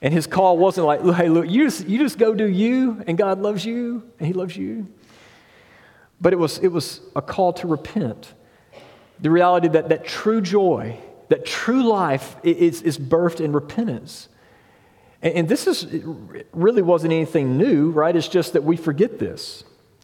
And 0.01 0.13
His 0.13 0.25
call 0.25 0.57
wasn't 0.57 0.87
like, 0.87 1.01
hey, 1.15 1.27
look, 1.27 1.49
you 1.49 1.65
just, 1.65 1.87
you 1.87 1.99
just 1.99 2.17
go 2.17 2.33
do 2.33 2.47
you, 2.47 3.03
and 3.05 3.17
God 3.17 3.41
loves 3.41 3.65
you, 3.65 4.03
and 4.17 4.27
He 4.27 4.33
loves 4.33 4.55
you. 4.55 4.87
But 6.21 6.33
it 6.33 6.37
was, 6.37 6.59
it 6.59 6.69
was 6.69 7.01
a 7.15 7.21
call 7.21 7.51
to 7.53 7.67
repent. 7.67 8.33
The 9.19 9.29
reality 9.29 9.67
that, 9.69 9.89
that 9.89 10.05
true 10.05 10.39
joy, 10.39 10.97
that 11.31 11.45
true 11.45 11.83
life 11.83 12.35
is, 12.43 12.81
is 12.81 12.99
birthed 12.99 13.39
in 13.39 13.53
repentance. 13.53 14.27
And, 15.21 15.33
and 15.33 15.49
this 15.49 15.65
is, 15.65 15.87
really 16.51 16.81
wasn't 16.81 17.13
anything 17.13 17.57
new, 17.57 17.89
right? 17.91 18.13
It's 18.13 18.27
just 18.27 18.51
that 18.51 18.65
we 18.65 18.75
forget 18.75 19.17
this. 19.17 19.63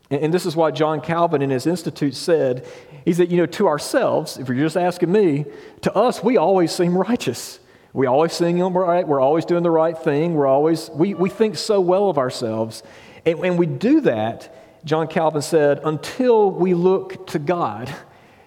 And, 0.09 0.23
and 0.23 0.33
this 0.33 0.45
is 0.45 0.55
why 0.55 0.71
John 0.71 1.01
Calvin 1.01 1.41
in 1.41 1.49
his 1.49 1.67
Institute 1.67 2.15
said, 2.15 2.65
he 3.03 3.11
said, 3.11 3.29
you 3.29 3.35
know, 3.35 3.45
to 3.45 3.67
ourselves, 3.67 4.37
if 4.37 4.47
you're 4.47 4.57
just 4.57 4.77
asking 4.77 5.11
me, 5.11 5.43
to 5.81 5.93
us, 5.93 6.23
we 6.23 6.37
always 6.37 6.71
seem 6.71 6.97
righteous. 6.97 7.59
We 7.91 8.07
always 8.07 8.31
them 8.57 8.77
right. 8.77 9.05
We're 9.05 9.19
always 9.19 9.43
doing 9.43 9.63
the 9.63 9.71
right 9.71 9.97
thing. 9.97 10.33
We're 10.33 10.47
always, 10.47 10.89
we, 10.91 11.13
we 11.13 11.29
think 11.29 11.57
so 11.57 11.81
well 11.81 12.09
of 12.09 12.17
ourselves. 12.17 12.83
And, 13.25 13.39
and 13.39 13.59
we 13.59 13.65
do 13.65 13.99
that, 14.01 14.85
John 14.85 15.09
Calvin 15.09 15.41
said, 15.41 15.81
until 15.83 16.51
we 16.51 16.73
look 16.73 17.27
to 17.27 17.39
God 17.39 17.93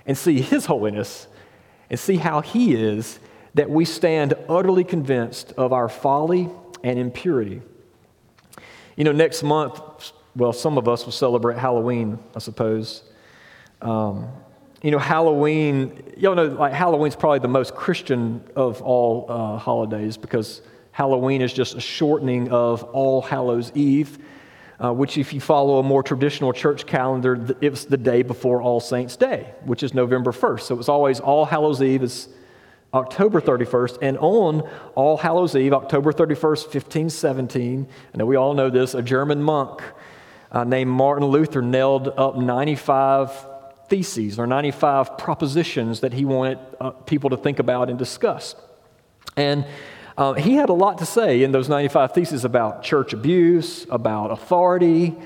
and 0.06 0.16
see 0.16 0.40
His 0.40 0.64
holiness 0.64 1.26
and 1.90 1.98
see 1.98 2.16
how 2.16 2.40
He 2.40 2.74
is, 2.74 3.18
that 3.54 3.68
we 3.68 3.84
stand 3.84 4.34
utterly 4.48 4.84
convinced 4.84 5.52
of 5.52 5.72
our 5.72 5.88
folly 5.88 6.48
and 6.82 6.98
impurity. 6.98 7.60
You 8.96 9.04
know, 9.04 9.12
next 9.12 9.42
month, 9.42 9.80
well, 10.36 10.52
some 10.52 10.78
of 10.78 10.88
us 10.88 11.04
will 11.04 11.12
celebrate 11.12 11.58
Halloween, 11.58 12.18
I 12.34 12.38
suppose. 12.38 13.02
Um, 13.82 14.28
you 14.82 14.90
know, 14.90 14.98
Halloween, 14.98 16.02
y'all 16.16 16.34
know, 16.34 16.46
like 16.46 16.72
Halloween's 16.72 17.16
probably 17.16 17.40
the 17.40 17.48
most 17.48 17.74
Christian 17.74 18.42
of 18.56 18.80
all 18.82 19.26
uh, 19.28 19.58
holidays 19.58 20.16
because 20.16 20.62
Halloween 20.92 21.42
is 21.42 21.52
just 21.52 21.74
a 21.74 21.80
shortening 21.80 22.50
of 22.50 22.82
All 22.84 23.22
Hallows 23.22 23.72
Eve 23.74 24.18
uh, 24.82 24.92
which, 24.92 25.18
if 25.18 25.34
you 25.34 25.40
follow 25.40 25.78
a 25.78 25.82
more 25.82 26.02
traditional 26.02 26.52
church 26.52 26.86
calendar, 26.86 27.54
it 27.60 27.70
was 27.70 27.84
the 27.84 27.98
day 27.98 28.22
before 28.22 28.62
All 28.62 28.80
Saints' 28.80 29.16
Day, 29.16 29.52
which 29.64 29.82
is 29.82 29.92
November 29.92 30.32
1st. 30.32 30.60
So 30.62 30.74
it 30.74 30.78
was 30.78 30.88
always 30.88 31.20
All 31.20 31.44
Hallows 31.44 31.82
Eve 31.82 32.02
is 32.02 32.28
October 32.94 33.40
31st, 33.40 33.98
and 34.02 34.18
on 34.18 34.62
All 34.94 35.16
Hallows 35.16 35.54
Eve, 35.54 35.74
October 35.74 36.12
31st, 36.12 36.64
1517, 36.74 37.86
I 38.14 38.16
know 38.16 38.26
we 38.26 38.36
all 38.36 38.54
know 38.54 38.70
this, 38.70 38.94
a 38.94 39.02
German 39.02 39.42
monk 39.42 39.82
uh, 40.50 40.64
named 40.64 40.90
Martin 40.90 41.28
Luther 41.28 41.62
nailed 41.62 42.08
up 42.08 42.36
95 42.36 43.46
theses 43.88 44.38
or 44.38 44.46
95 44.46 45.18
propositions 45.18 46.00
that 46.00 46.12
he 46.12 46.24
wanted 46.24 46.58
uh, 46.80 46.90
people 46.90 47.30
to 47.30 47.36
think 47.36 47.58
about 47.58 47.90
and 47.90 47.98
discuss. 47.98 48.54
And 49.36 49.66
uh, 50.20 50.34
he 50.34 50.56
had 50.56 50.68
a 50.68 50.74
lot 50.74 50.98
to 50.98 51.06
say 51.06 51.42
in 51.42 51.50
those 51.50 51.70
95 51.70 52.12
theses 52.12 52.44
about 52.44 52.82
church 52.82 53.14
abuse, 53.14 53.86
about 53.88 54.30
authority. 54.30 55.16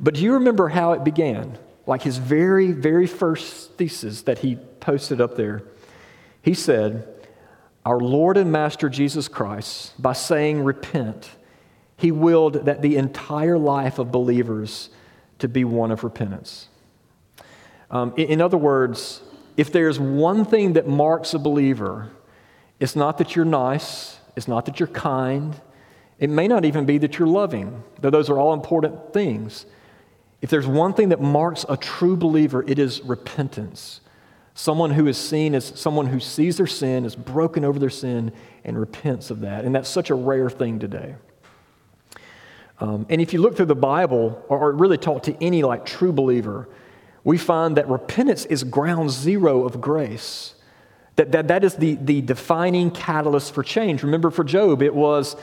But 0.00 0.14
do 0.14 0.22
you 0.22 0.34
remember 0.34 0.68
how 0.68 0.90
it 0.90 1.04
began? 1.04 1.56
Like 1.86 2.02
his 2.02 2.18
very, 2.18 2.72
very 2.72 3.06
first 3.06 3.74
thesis 3.74 4.22
that 4.22 4.40
he 4.40 4.56
posted 4.80 5.20
up 5.20 5.36
there. 5.36 5.62
He 6.42 6.54
said, 6.54 7.06
Our 7.86 8.00
Lord 8.00 8.36
and 8.36 8.50
Master 8.50 8.88
Jesus 8.88 9.28
Christ, 9.28 9.92
by 10.02 10.14
saying 10.14 10.64
repent, 10.64 11.30
he 11.96 12.10
willed 12.10 12.64
that 12.64 12.82
the 12.82 12.96
entire 12.96 13.56
life 13.56 14.00
of 14.00 14.10
believers 14.10 14.90
to 15.38 15.46
be 15.46 15.62
one 15.62 15.92
of 15.92 16.02
repentance. 16.02 16.66
Um, 17.88 18.14
in, 18.16 18.26
in 18.26 18.40
other 18.40 18.58
words, 18.58 19.22
if 19.56 19.70
there's 19.70 20.00
one 20.00 20.44
thing 20.44 20.72
that 20.72 20.88
marks 20.88 21.34
a 21.34 21.38
believer, 21.38 22.10
it's 22.80 22.96
not 22.96 23.18
that 23.18 23.36
you're 23.36 23.44
nice, 23.44 24.09
it's 24.36 24.48
not 24.48 24.66
that 24.66 24.80
you're 24.80 24.88
kind. 24.88 25.60
It 26.18 26.30
may 26.30 26.48
not 26.48 26.64
even 26.64 26.84
be 26.84 26.98
that 26.98 27.18
you're 27.18 27.28
loving, 27.28 27.82
though 28.00 28.10
those 28.10 28.30
are 28.30 28.38
all 28.38 28.52
important 28.52 29.12
things. 29.12 29.66
If 30.42 30.50
there's 30.50 30.66
one 30.66 30.94
thing 30.94 31.10
that 31.10 31.20
marks 31.20 31.64
a 31.68 31.76
true 31.76 32.16
believer, 32.16 32.64
it 32.66 32.78
is 32.78 33.02
repentance. 33.02 34.00
Someone 34.54 34.90
who 34.90 35.06
is 35.06 35.16
seen 35.16 35.54
as 35.54 35.64
someone 35.78 36.06
who 36.06 36.20
sees 36.20 36.56
their 36.56 36.66
sin, 36.66 37.04
is 37.04 37.16
broken 37.16 37.64
over 37.64 37.78
their 37.78 37.90
sin, 37.90 38.32
and 38.64 38.78
repents 38.78 39.30
of 39.30 39.40
that. 39.40 39.64
And 39.64 39.74
that's 39.74 39.88
such 39.88 40.10
a 40.10 40.14
rare 40.14 40.50
thing 40.50 40.78
today. 40.78 41.14
Um, 42.78 43.06
and 43.08 43.20
if 43.20 43.32
you 43.32 43.40
look 43.40 43.56
through 43.56 43.66
the 43.66 43.74
Bible, 43.74 44.42
or, 44.48 44.58
or 44.58 44.72
really 44.72 44.96
talk 44.96 45.22
to 45.24 45.44
any 45.44 45.62
like 45.62 45.84
true 45.84 46.12
believer, 46.12 46.68
we 47.24 47.36
find 47.36 47.76
that 47.76 47.88
repentance 47.88 48.46
is 48.46 48.64
ground 48.64 49.10
zero 49.10 49.64
of 49.64 49.80
grace. 49.80 50.54
That, 51.20 51.32
that, 51.32 51.48
that 51.48 51.64
is 51.64 51.74
the, 51.74 51.96
the 51.96 52.22
defining 52.22 52.90
catalyst 52.90 53.52
for 53.52 53.62
change. 53.62 54.02
Remember, 54.02 54.30
for 54.30 54.42
Job, 54.42 54.80
it 54.80 54.94
was 54.94 55.36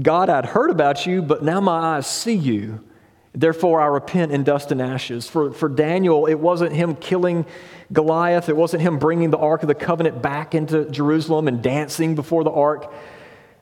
God, 0.00 0.30
I'd 0.30 0.46
heard 0.46 0.70
about 0.70 1.06
you, 1.06 1.22
but 1.22 1.42
now 1.42 1.60
my 1.60 1.96
eyes 1.96 2.06
see 2.06 2.36
you. 2.36 2.84
Therefore, 3.32 3.80
I 3.80 3.86
repent 3.86 4.30
in 4.30 4.44
dust 4.44 4.70
and 4.70 4.80
ashes. 4.80 5.28
For, 5.28 5.50
for 5.50 5.68
Daniel, 5.68 6.26
it 6.26 6.36
wasn't 6.36 6.72
him 6.72 6.94
killing 6.94 7.46
Goliath, 7.92 8.48
it 8.48 8.56
wasn't 8.56 8.82
him 8.82 9.00
bringing 9.00 9.30
the 9.30 9.38
Ark 9.38 9.62
of 9.62 9.66
the 9.66 9.74
Covenant 9.74 10.22
back 10.22 10.54
into 10.54 10.88
Jerusalem 10.88 11.48
and 11.48 11.60
dancing 11.60 12.14
before 12.14 12.44
the 12.44 12.52
Ark. 12.52 12.94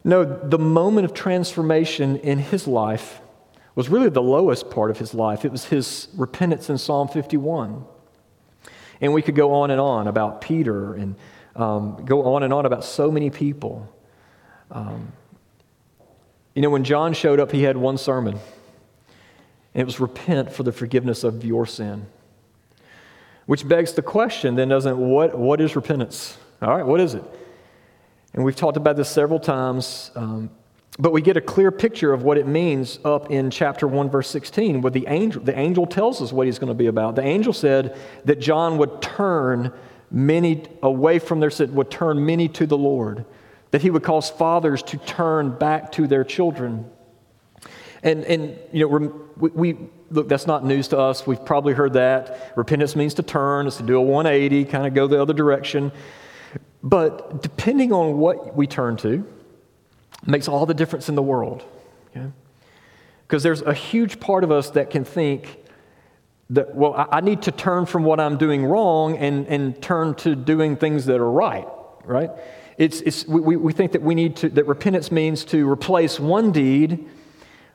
No, 0.05 0.25
the 0.25 0.59
moment 0.59 1.07
of 1.07 1.15
transformation 1.15 2.19
in 2.19 2.39
his 2.39 2.69
life 2.69 3.23
was 3.75 3.89
really 3.89 4.11
the 4.11 4.21
lowest 4.21 4.69
part 4.69 4.91
of 4.91 4.99
his 4.99 5.15
life. 5.15 5.47
It 5.47 5.51
was 5.51 5.65
his 5.65 6.09
repentance 6.19 6.69
in 6.69 6.77
Psalm 6.77 7.09
51. 7.09 7.83
And 9.01 9.15
we 9.15 9.23
could 9.23 9.35
go 9.35 9.55
on 9.55 9.71
and 9.71 9.81
on 9.81 10.07
about 10.07 10.43
Peter 10.43 10.93
and 10.93 11.17
um, 11.57 12.05
go 12.05 12.35
on 12.35 12.43
and 12.43 12.53
on 12.53 12.67
about 12.67 12.85
so 12.85 13.11
many 13.11 13.31
people. 13.31 13.93
Um, 14.71 15.13
you 16.55 16.63
know, 16.63 16.71
when 16.71 16.85
John 16.85 17.15
showed 17.15 17.41
up, 17.41 17.53
he 17.53 17.63
had 17.63 17.77
one 17.77 17.99
sermon, 17.99 18.39
and 19.75 19.81
it 19.81 19.85
was 19.85 20.01
repent 20.01 20.53
for 20.53 20.63
the 20.63 20.73
forgiveness 20.73 21.25
of 21.25 21.45
your 21.45 21.67
sin. 21.67 22.07
Which 23.47 23.67
begs 23.67 23.93
the 23.93 24.03
question 24.03 24.55
then, 24.55 24.69
doesn't 24.69 24.93
it? 24.93 24.97
What, 24.97 25.37
what 25.37 25.61
is 25.61 25.75
repentance? 25.77 26.37
All 26.61 26.77
right, 26.77 26.87
what 26.87 27.01
is 27.01 27.15
it? 27.15 27.25
And 28.35 28.45
we've 28.45 28.57
talked 28.57 28.77
about 28.77 28.97
this 28.97 29.11
several 29.11 29.41
times, 29.41 30.11
um, 30.15 30.51
but 30.99 31.13
we 31.13 31.23
get 31.23 31.37
a 31.37 31.41
clear 31.41 31.71
picture 31.71 32.13
of 32.13 32.23
what 32.23 32.39
it 32.39 32.47
means 32.47 32.99
up 33.05 33.31
in 33.31 33.51
chapter 33.51 33.87
1, 33.87 34.11
verse 34.11 34.29
16, 34.29 34.81
where 34.83 34.91
the 34.91 35.07
angel, 35.09 35.43
the 35.43 35.59
angel 35.59 35.87
tells 35.87 36.23
us 36.23 36.33
what 36.33 36.47
he's 36.47 36.59
going 36.59 36.69
to 36.69 36.75
be 36.75 36.87
about. 36.87 37.17
The 37.17 37.23
angel 37.23 37.53
said 37.53 37.99
that 38.25 38.41
John 38.41 38.79
would 38.79 39.03
turn 39.03 39.73
many 40.13 40.65
away 40.83 41.19
from 41.19 41.41
their 41.41 41.51
sin, 41.51 41.75
would 41.75 41.91
turn 41.91 42.25
many 42.25 42.49
to 42.49 42.67
the 42.67 42.77
Lord, 42.77 43.25
that 43.71 43.83
he 43.83 43.91
would 43.91 44.03
cause 44.03 44.29
fathers 44.31 44.83
to 44.85 44.99
turn 44.99 45.51
back 45.59 45.91
to 45.93 46.07
their 46.07 46.23
children. 46.23 46.89
And, 48.03 48.25
and 48.25 48.59
you 48.73 48.89
know, 48.89 49.29
we, 49.37 49.49
we 49.49 49.79
look, 50.11 50.29
that's 50.29 50.47
not 50.47 50.65
news 50.65 50.89
to 50.89 50.99
us. 50.99 51.27
We've 51.27 51.45
probably 51.45 51.73
heard 51.73 51.95
that. 51.95 52.53
Repentance 52.57 52.95
means 52.95 53.15
to 53.15 53.23
turn, 53.23 53.67
it's 53.67 53.79
to 53.79 53.83
do 53.83 53.97
a 53.97 54.03
180, 54.03 54.67
kind 54.67 54.87
of 54.87 54.93
go 54.93 55.07
the 55.07 55.21
other 55.21 55.33
direction. 55.33 55.91
But 56.83 57.43
depending 57.43 57.93
on 57.93 58.19
what 58.19 58.55
we 58.55 58.67
turn 58.67 58.97
to, 58.99 59.27
makes 60.27 60.49
all 60.49 60.67
the 60.67 60.75
difference 60.75 61.09
in 61.09 61.15
the 61.15 61.23
world. 61.23 61.65
Because 63.23 63.43
there's 63.43 63.63
a 63.63 63.73
huge 63.73 64.21
part 64.21 64.45
of 64.45 64.51
us 64.51 64.71
that 64.71 64.91
can 64.91 65.05
think 65.05 65.59
that, 66.53 66.75
well, 66.75 67.09
I, 67.11 67.21
need 67.21 67.43
to 67.43 67.51
turn 67.51 67.87
from 67.87 68.05
what 68.05 68.21
I'm 68.21 68.37
doing 68.37 68.65
wrong 68.65 69.17
and, 69.17 69.47
and 69.47 69.81
turn 69.83 70.15
to 70.17 70.37
doing 70.37 70.77
things 70.77 71.07
that 71.07 71.19
are 71.19 71.31
right, 71.31 71.67
right? 72.05 72.31
It's, 72.77 73.01
it's, 73.01 73.27
we, 73.27 73.57
we 73.57 73.73
think 73.73 73.93
that 73.93 74.03
we 74.03 74.15
need 74.15 74.37
to, 74.37 74.51
that 74.51 74.67
repentance 74.67 75.11
means 75.11 75.45
to 75.47 75.69
replace 75.69 76.21
one 76.21 76.53
deed, 76.53 77.09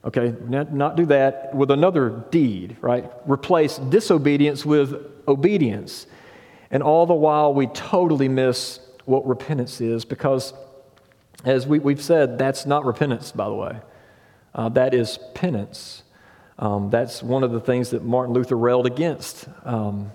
okay, 0.06 0.36
not, 0.48 0.74
not 0.74 0.96
do 0.96 1.08
that, 1.08 1.56
with 1.56 1.72
another 1.72 2.24
deed, 2.30 2.78
right? 2.80 3.12
Replace 3.26 3.78
disobedience 3.78 4.64
with 4.64 4.94
obedience. 5.28 6.06
And 6.70 6.84
all 6.84 7.08
the 7.08 7.16
while, 7.16 7.56
we 7.56 7.66
totally 7.68 8.28
miss 8.28 8.80
what 9.06 9.26
repentance 9.26 9.82
is 9.82 10.06
because, 10.06 10.54
as 11.44 11.66
we, 11.66 11.80
have 11.80 12.02
said, 12.02 12.38
that's 12.38 12.68
not 12.68 12.86
repentance, 12.86 13.32
by 13.32 13.48
the 13.48 13.56
way. 13.56 13.80
Uh, 14.54 14.70
that 14.70 14.94
is 14.94 15.18
penance. 15.34 16.04
Um, 16.60 16.90
that's 16.90 17.22
one 17.22 17.44
of 17.44 17.52
the 17.52 17.60
things 17.60 17.92
that 17.92 18.04
Martin 18.04 18.34
Luther 18.34 18.58
railed 18.58 18.88
against. 18.88 19.48
Um, 19.64 20.12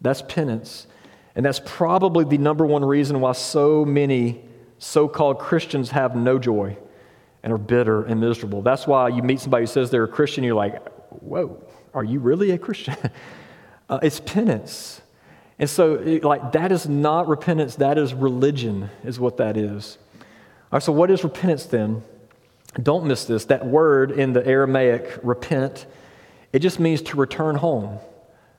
that's 0.00 0.22
penance. 0.22 0.86
And 1.34 1.44
that's 1.44 1.60
probably 1.64 2.24
the 2.24 2.38
number 2.38 2.66
one 2.66 2.84
reason 2.84 3.20
why 3.20 3.32
so 3.32 3.84
many 3.84 4.44
so 4.78 5.08
called 5.08 5.38
Christians 5.38 5.90
have 5.90 6.14
no 6.14 6.38
joy 6.38 6.76
and 7.42 7.52
are 7.52 7.58
bitter 7.58 8.04
and 8.04 8.20
miserable. 8.20 8.62
That's 8.62 8.86
why 8.86 9.08
you 9.08 9.22
meet 9.22 9.40
somebody 9.40 9.62
who 9.62 9.66
says 9.66 9.90
they're 9.90 10.04
a 10.04 10.08
Christian, 10.08 10.44
you're 10.44 10.54
like, 10.54 10.86
whoa, 11.10 11.62
are 11.92 12.04
you 12.04 12.20
really 12.20 12.50
a 12.50 12.58
Christian? 12.58 12.96
uh, 13.88 13.98
it's 14.02 14.20
penance. 14.20 15.00
And 15.58 15.70
so, 15.70 15.94
like, 16.22 16.52
that 16.52 16.72
is 16.72 16.88
not 16.88 17.28
repentance, 17.28 17.76
that 17.76 17.96
is 17.96 18.12
religion, 18.12 18.90
is 19.04 19.20
what 19.20 19.36
that 19.36 19.56
is. 19.56 19.98
All 20.20 20.26
right, 20.72 20.82
so 20.82 20.92
what 20.92 21.10
is 21.10 21.22
repentance 21.22 21.66
then? 21.66 22.02
Don't 22.82 23.06
miss 23.06 23.24
this. 23.24 23.46
That 23.46 23.66
word 23.66 24.10
in 24.10 24.32
the 24.32 24.44
Aramaic, 24.46 25.20
repent, 25.22 25.86
it 26.52 26.58
just 26.60 26.80
means 26.80 27.02
to 27.02 27.16
return 27.16 27.56
home. 27.56 27.98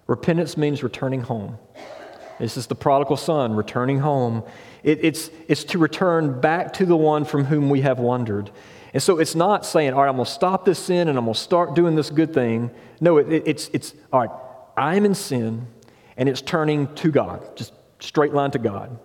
Repentance 0.07 0.57
means 0.57 0.83
returning 0.83 1.21
home. 1.21 1.57
This 2.39 2.57
is 2.57 2.67
the 2.67 2.75
prodigal 2.75 3.17
son 3.17 3.55
returning 3.55 3.99
home. 3.99 4.43
It, 4.83 5.03
it's, 5.03 5.29
it's 5.47 5.63
to 5.65 5.79
return 5.79 6.39
back 6.41 6.73
to 6.73 6.85
the 6.85 6.97
one 6.97 7.25
from 7.25 7.45
whom 7.45 7.69
we 7.69 7.81
have 7.81 7.99
wandered. 7.99 8.51
And 8.93 9.01
so 9.01 9.19
it's 9.19 9.35
not 9.35 9.65
saying, 9.65 9.93
all 9.93 10.01
right, 10.01 10.09
I'm 10.09 10.15
going 10.15 10.25
to 10.25 10.31
stop 10.31 10.63
this 10.65 10.79
sin 10.79 11.07
and 11.07 11.17
I'm 11.17 11.25
going 11.25 11.33
to 11.33 11.39
start 11.39 11.73
doing 11.73 11.95
this 11.95 12.09
good 12.09 12.33
thing. 12.33 12.71
No, 13.01 13.17
it, 13.17 13.31
it, 13.31 13.43
it's, 13.45 13.69
it's, 13.73 13.93
all 14.11 14.21
right, 14.21 14.29
I'm 14.77 15.05
in 15.05 15.15
sin 15.15 15.67
and 16.17 16.29
it's 16.29 16.41
turning 16.41 16.93
to 16.95 17.11
God, 17.11 17.57
just 17.57 17.73
straight 17.99 18.33
line 18.33 18.51
to 18.51 18.59
God. 18.59 18.97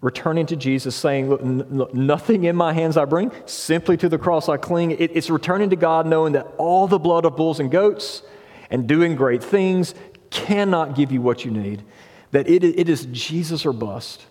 Returning 0.00 0.46
to 0.46 0.56
Jesus, 0.56 0.96
saying, 0.96 1.28
look, 1.28 1.42
n- 1.42 1.86
nothing 1.92 2.44
in 2.44 2.56
my 2.56 2.72
hands 2.72 2.96
I 2.96 3.04
bring, 3.04 3.32
simply 3.44 3.96
to 3.98 4.08
the 4.08 4.16
cross 4.16 4.48
I 4.48 4.56
cling. 4.56 4.92
It, 4.92 5.10
it's 5.14 5.28
returning 5.28 5.70
to 5.70 5.76
God 5.76 6.06
knowing 6.06 6.32
that 6.32 6.46
all 6.56 6.86
the 6.86 6.98
blood 6.98 7.26
of 7.26 7.36
bulls 7.36 7.60
and 7.60 7.70
goats 7.70 8.22
and 8.70 8.86
doing 8.86 9.14
great 9.14 9.44
things 9.44 9.94
cannot 10.30 10.94
give 10.94 11.12
you 11.12 11.20
what 11.20 11.44
you 11.44 11.50
need. 11.50 11.84
That 12.30 12.48
it, 12.48 12.64
it 12.64 12.88
is 12.88 13.06
Jesus 13.06 13.66
or 13.66 13.72
bust. 13.72 14.24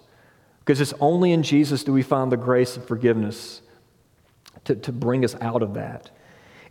Because 0.59 0.81
it's 0.81 0.93
only 0.99 1.31
in 1.33 1.43
Jesus 1.43 1.83
do 1.83 1.93
we 1.93 2.03
find 2.03 2.31
the 2.31 2.37
grace 2.37 2.77
of 2.77 2.87
forgiveness 2.87 3.61
to, 4.65 4.75
to 4.75 4.91
bring 4.91 5.23
us 5.25 5.35
out 5.41 5.61
of 5.61 5.75
that. 5.75 6.09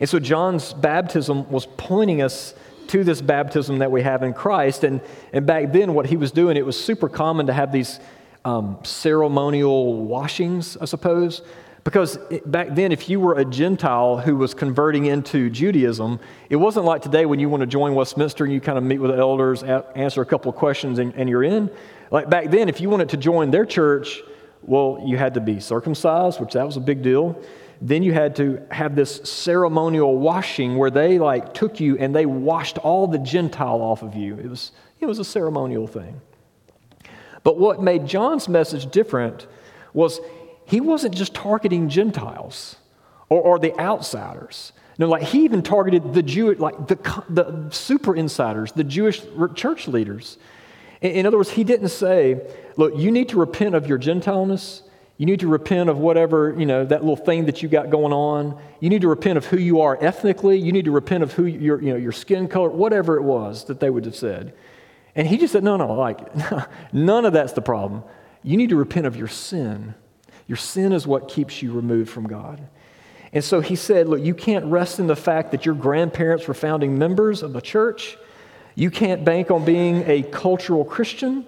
And 0.00 0.08
so 0.08 0.18
John's 0.18 0.72
baptism 0.72 1.50
was 1.50 1.66
pointing 1.76 2.22
us 2.22 2.54
to 2.88 3.04
this 3.04 3.20
baptism 3.20 3.78
that 3.78 3.90
we 3.90 4.02
have 4.02 4.22
in 4.22 4.32
Christ. 4.32 4.84
And, 4.84 5.00
and 5.32 5.46
back 5.46 5.72
then, 5.72 5.94
what 5.94 6.06
he 6.06 6.16
was 6.16 6.32
doing, 6.32 6.56
it 6.56 6.64
was 6.64 6.82
super 6.82 7.08
common 7.08 7.46
to 7.46 7.52
have 7.52 7.72
these 7.72 8.00
um, 8.44 8.78
ceremonial 8.82 9.94
washings, 10.04 10.76
I 10.76 10.84
suppose. 10.84 11.42
Because 11.84 12.18
back 12.44 12.68
then, 12.74 12.92
if 12.92 13.08
you 13.08 13.18
were 13.18 13.38
a 13.38 13.44
Gentile 13.44 14.18
who 14.18 14.36
was 14.36 14.52
converting 14.52 15.06
into 15.06 15.48
Judaism, 15.48 16.20
it 16.50 16.56
wasn't 16.56 16.84
like 16.84 17.00
today 17.02 17.24
when 17.24 17.40
you 17.40 17.48
want 17.48 17.62
to 17.62 17.66
join 17.66 17.94
Westminster 17.94 18.44
and 18.44 18.52
you 18.52 18.60
kind 18.60 18.76
of 18.76 18.84
meet 18.84 18.98
with 18.98 19.10
the 19.10 19.16
elders, 19.16 19.62
answer 19.62 20.20
a 20.20 20.26
couple 20.26 20.50
of 20.50 20.56
questions, 20.56 20.98
and, 20.98 21.14
and 21.14 21.28
you're 21.30 21.44
in. 21.44 21.70
Like 22.10 22.28
back 22.28 22.50
then, 22.50 22.68
if 22.68 22.80
you 22.80 22.90
wanted 22.90 23.08
to 23.10 23.16
join 23.16 23.50
their 23.50 23.64
church, 23.64 24.20
well, 24.62 25.02
you 25.06 25.16
had 25.16 25.34
to 25.34 25.40
be 25.40 25.60
circumcised, 25.60 26.40
which 26.40 26.52
that 26.52 26.66
was 26.66 26.76
a 26.76 26.80
big 26.80 27.02
deal 27.02 27.42
then 27.80 28.02
you 28.02 28.12
had 28.12 28.34
to 28.36 28.60
have 28.70 28.96
this 28.96 29.16
ceremonial 29.22 30.18
washing 30.18 30.76
where 30.76 30.90
they 30.90 31.18
like 31.18 31.54
took 31.54 31.78
you 31.78 31.96
and 31.98 32.14
they 32.14 32.26
washed 32.26 32.78
all 32.78 33.06
the 33.06 33.18
Gentile 33.18 33.80
off 33.80 34.02
of 34.02 34.14
you. 34.14 34.36
It 34.38 34.48
was, 34.48 34.72
it 35.00 35.06
was 35.06 35.18
a 35.18 35.24
ceremonial 35.24 35.86
thing. 35.86 36.20
But 37.48 37.56
what 37.56 37.80
made 37.80 38.06
John's 38.06 38.46
message 38.46 38.90
different 38.90 39.46
was 39.94 40.20
he 40.66 40.82
wasn't 40.82 41.14
just 41.14 41.32
targeting 41.32 41.88
Gentiles 41.88 42.76
or, 43.30 43.40
or 43.40 43.58
the 43.58 43.74
outsiders. 43.80 44.74
No, 44.98 45.08
like 45.08 45.22
he 45.22 45.46
even 45.46 45.62
targeted 45.62 46.12
the 46.12 46.22
Jew, 46.22 46.52
like 46.56 46.88
the, 46.88 46.96
the 47.30 47.70
super 47.70 48.14
insiders, 48.14 48.72
the 48.72 48.84
Jewish 48.84 49.22
church 49.54 49.88
leaders. 49.88 50.36
In, 51.00 51.12
in 51.12 51.26
other 51.26 51.38
words, 51.38 51.48
he 51.48 51.64
didn't 51.64 51.88
say, 51.88 52.38
look, 52.76 52.94
you 52.98 53.10
need 53.10 53.30
to 53.30 53.38
repent 53.38 53.74
of 53.74 53.86
your 53.86 53.96
Gentileness 53.96 54.82
you 55.18 55.26
need 55.26 55.40
to 55.40 55.48
repent 55.48 55.90
of 55.90 55.98
whatever, 55.98 56.54
you 56.56 56.64
know, 56.64 56.84
that 56.84 57.00
little 57.00 57.16
thing 57.16 57.46
that 57.46 57.60
you 57.60 57.68
got 57.68 57.90
going 57.90 58.12
on. 58.12 58.56
You 58.78 58.88
need 58.88 59.00
to 59.00 59.08
repent 59.08 59.36
of 59.36 59.46
who 59.46 59.58
you 59.58 59.80
are 59.80 59.98
ethnically. 60.00 60.56
You 60.56 60.70
need 60.70 60.84
to 60.84 60.92
repent 60.92 61.24
of 61.24 61.32
who 61.32 61.44
your, 61.44 61.82
you 61.82 61.90
know, 61.90 61.96
your 61.96 62.12
skin 62.12 62.46
color, 62.46 62.68
whatever 62.68 63.16
it 63.16 63.22
was 63.22 63.64
that 63.64 63.80
they 63.80 63.90
would 63.90 64.04
have 64.04 64.14
said. 64.14 64.54
And 65.14 65.26
he 65.26 65.36
just 65.36 65.52
said, 65.52 65.64
no, 65.64 65.76
no, 65.76 65.94
like, 65.94 66.20
none 66.92 67.24
of 67.24 67.32
that's 67.32 67.52
the 67.52 67.62
problem. 67.62 68.04
You 68.42 68.56
need 68.56 68.70
to 68.70 68.76
repent 68.76 69.06
of 69.06 69.16
your 69.16 69.28
sin. 69.28 69.94
Your 70.46 70.56
sin 70.56 70.92
is 70.92 71.06
what 71.06 71.28
keeps 71.28 71.62
you 71.62 71.72
removed 71.72 72.10
from 72.10 72.26
God. 72.26 72.60
And 73.32 73.44
so 73.44 73.60
he 73.60 73.76
said, 73.76 74.08
look, 74.08 74.22
you 74.22 74.34
can't 74.34 74.64
rest 74.66 74.98
in 74.98 75.06
the 75.06 75.16
fact 75.16 75.50
that 75.50 75.66
your 75.66 75.74
grandparents 75.74 76.48
were 76.48 76.54
founding 76.54 76.98
members 76.98 77.42
of 77.42 77.52
the 77.52 77.60
church. 77.60 78.16
You 78.74 78.90
can't 78.90 79.24
bank 79.24 79.50
on 79.50 79.64
being 79.64 80.04
a 80.08 80.22
cultural 80.22 80.84
Christian. 80.84 81.46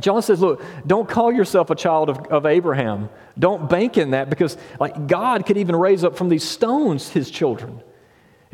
John 0.00 0.22
says, 0.22 0.40
look, 0.40 0.62
don't 0.86 1.08
call 1.08 1.30
yourself 1.30 1.70
a 1.70 1.76
child 1.76 2.10
of, 2.10 2.18
of 2.26 2.46
Abraham. 2.46 3.10
Don't 3.38 3.68
bank 3.68 3.96
in 3.96 4.10
that 4.10 4.28
because 4.28 4.56
like 4.80 5.06
God 5.06 5.46
could 5.46 5.56
even 5.56 5.76
raise 5.76 6.02
up 6.02 6.16
from 6.16 6.28
these 6.28 6.42
stones 6.42 7.08
his 7.08 7.30
children. 7.30 7.80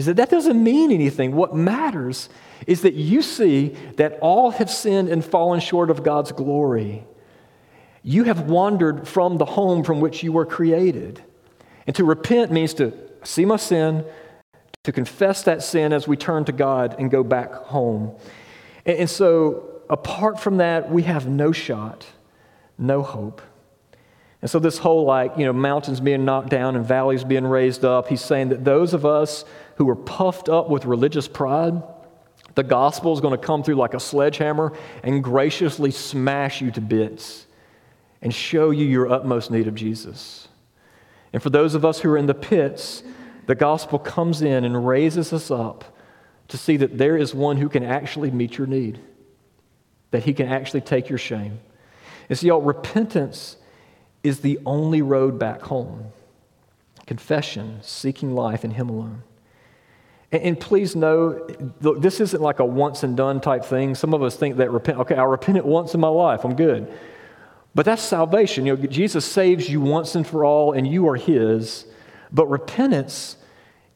He 0.00 0.04
said, 0.04 0.16
that 0.16 0.30
doesn't 0.30 0.64
mean 0.64 0.92
anything. 0.92 1.36
What 1.36 1.54
matters 1.54 2.30
is 2.66 2.80
that 2.80 2.94
you 2.94 3.20
see 3.20 3.76
that 3.96 4.18
all 4.22 4.50
have 4.52 4.70
sinned 4.70 5.10
and 5.10 5.22
fallen 5.22 5.60
short 5.60 5.90
of 5.90 6.02
God's 6.02 6.32
glory. 6.32 7.04
You 8.02 8.24
have 8.24 8.48
wandered 8.48 9.06
from 9.06 9.36
the 9.36 9.44
home 9.44 9.84
from 9.84 10.00
which 10.00 10.22
you 10.22 10.32
were 10.32 10.46
created. 10.46 11.22
And 11.86 11.94
to 11.96 12.04
repent 12.04 12.50
means 12.50 12.72
to 12.74 12.94
see 13.24 13.44
my 13.44 13.56
sin, 13.56 14.06
to 14.84 14.90
confess 14.90 15.42
that 15.42 15.62
sin 15.62 15.92
as 15.92 16.08
we 16.08 16.16
turn 16.16 16.46
to 16.46 16.52
God 16.52 16.96
and 16.98 17.10
go 17.10 17.22
back 17.22 17.52
home. 17.52 18.16
And, 18.86 19.00
and 19.00 19.10
so 19.10 19.82
apart 19.90 20.40
from 20.40 20.56
that, 20.56 20.90
we 20.90 21.02
have 21.02 21.26
no 21.26 21.52
shot, 21.52 22.06
no 22.78 23.02
hope. 23.02 23.42
And 24.42 24.50
so, 24.50 24.58
this 24.58 24.78
whole 24.78 25.04
like, 25.04 25.36
you 25.36 25.44
know, 25.44 25.52
mountains 25.52 26.00
being 26.00 26.24
knocked 26.24 26.48
down 26.48 26.74
and 26.74 26.86
valleys 26.86 27.24
being 27.24 27.46
raised 27.46 27.84
up, 27.84 28.08
he's 28.08 28.22
saying 28.22 28.48
that 28.48 28.64
those 28.64 28.94
of 28.94 29.04
us 29.04 29.44
who 29.80 29.88
are 29.88 29.96
puffed 29.96 30.50
up 30.50 30.68
with 30.68 30.84
religious 30.84 31.26
pride, 31.26 31.82
the 32.54 32.62
gospel 32.62 33.14
is 33.14 33.20
going 33.22 33.32
to 33.32 33.42
come 33.42 33.62
through 33.62 33.76
like 33.76 33.94
a 33.94 33.98
sledgehammer 33.98 34.76
and 35.02 35.24
graciously 35.24 35.90
smash 35.90 36.60
you 36.60 36.70
to 36.70 36.82
bits 36.82 37.46
and 38.20 38.34
show 38.34 38.72
you 38.72 38.84
your 38.84 39.10
utmost 39.10 39.50
need 39.50 39.66
of 39.66 39.74
Jesus. 39.74 40.48
And 41.32 41.42
for 41.42 41.48
those 41.48 41.74
of 41.74 41.86
us 41.86 41.98
who 41.98 42.10
are 42.10 42.18
in 42.18 42.26
the 42.26 42.34
pits, 42.34 43.02
the 43.46 43.54
gospel 43.54 43.98
comes 43.98 44.42
in 44.42 44.66
and 44.66 44.86
raises 44.86 45.32
us 45.32 45.50
up 45.50 45.96
to 46.48 46.58
see 46.58 46.76
that 46.76 46.98
there 46.98 47.16
is 47.16 47.34
one 47.34 47.56
who 47.56 47.70
can 47.70 47.82
actually 47.82 48.30
meet 48.30 48.58
your 48.58 48.66
need, 48.66 49.00
that 50.10 50.24
he 50.24 50.34
can 50.34 50.46
actually 50.46 50.82
take 50.82 51.08
your 51.08 51.16
shame. 51.16 51.58
And 52.28 52.38
see, 52.38 52.48
y'all, 52.48 52.60
repentance 52.60 53.56
is 54.22 54.40
the 54.40 54.58
only 54.66 55.00
road 55.00 55.38
back 55.38 55.62
home. 55.62 56.12
Confession, 57.06 57.78
seeking 57.80 58.34
life 58.34 58.62
in 58.62 58.72
him 58.72 58.90
alone. 58.90 59.22
And, 60.32 60.60
please 60.60 60.94
know, 60.94 61.44
look, 61.80 62.00
this 62.00 62.20
isn't 62.20 62.40
like 62.40 62.60
a 62.60 62.64
once 62.64 63.02
and 63.02 63.16
done 63.16 63.40
type 63.40 63.64
thing. 63.64 63.96
Some 63.96 64.14
of 64.14 64.22
us 64.22 64.36
think 64.36 64.58
that 64.58 64.70
repent, 64.70 64.98
okay, 65.00 65.16
I'll 65.16 65.26
repented 65.26 65.64
once 65.64 65.92
in 65.94 66.00
my 66.00 66.08
life, 66.08 66.44
I'm 66.44 66.54
good. 66.54 66.92
But 67.74 67.84
that's 67.84 68.02
salvation. 68.02 68.64
You 68.64 68.76
know, 68.76 68.86
Jesus 68.86 69.24
saves 69.24 69.68
you 69.68 69.80
once 69.80 70.14
and 70.14 70.26
for 70.26 70.44
all, 70.44 70.72
and 70.72 70.86
you 70.86 71.08
are 71.08 71.16
his. 71.16 71.84
But 72.32 72.46
repentance 72.46 73.36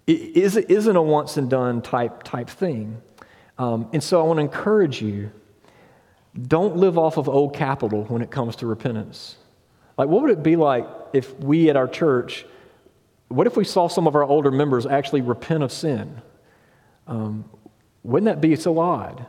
isn't 0.06 0.96
a 0.96 1.02
once 1.02 1.36
and 1.36 1.48
done 1.48 1.82
type, 1.82 2.24
type 2.24 2.50
thing. 2.50 3.00
Um, 3.56 3.88
and 3.92 4.02
so 4.02 4.20
I 4.20 4.24
want 4.24 4.38
to 4.38 4.42
encourage 4.42 5.00
you 5.00 5.30
don't 6.48 6.76
live 6.76 6.98
off 6.98 7.16
of 7.16 7.28
old 7.28 7.54
capital 7.54 8.04
when 8.04 8.22
it 8.22 8.30
comes 8.30 8.56
to 8.56 8.66
repentance. 8.66 9.36
Like, 9.96 10.08
what 10.08 10.22
would 10.22 10.32
it 10.32 10.42
be 10.42 10.56
like 10.56 10.86
if 11.12 11.38
we 11.38 11.70
at 11.70 11.76
our 11.76 11.86
church, 11.86 12.44
what 13.28 13.46
if 13.46 13.56
we 13.56 13.64
saw 13.64 13.88
some 13.88 14.06
of 14.06 14.14
our 14.14 14.24
older 14.24 14.50
members 14.50 14.86
actually 14.86 15.22
repent 15.22 15.62
of 15.62 15.72
sin? 15.72 16.20
Um, 17.06 17.44
wouldn't 18.02 18.26
that 18.26 18.40
be 18.40 18.54
so 18.56 18.78
odd? 18.78 19.26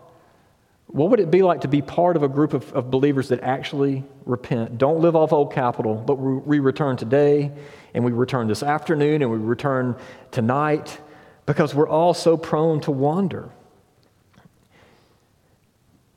What 0.87 1.09
would 1.09 1.19
it 1.19 1.31
be 1.31 1.41
like 1.41 1.61
to 1.61 1.67
be 1.67 1.81
part 1.81 2.15
of 2.15 2.23
a 2.23 2.27
group 2.27 2.53
of, 2.53 2.71
of 2.73 2.91
believers 2.91 3.29
that 3.29 3.41
actually 3.41 4.03
repent? 4.25 4.77
Don't 4.77 5.01
live 5.01 5.15
off 5.15 5.33
old 5.33 5.51
capital, 5.51 5.95
but 5.95 6.15
we, 6.15 6.33
we 6.35 6.59
return 6.59 6.95
today, 6.95 7.51
and 7.93 8.03
we 8.05 8.11
return 8.11 8.47
this 8.47 8.61
afternoon, 8.61 9.21
and 9.21 9.31
we 9.31 9.37
return 9.37 9.95
tonight, 10.31 10.99
because 11.45 11.73
we're 11.73 11.89
all 11.89 12.13
so 12.13 12.37
prone 12.37 12.79
to 12.81 12.91
wander. 12.91 13.49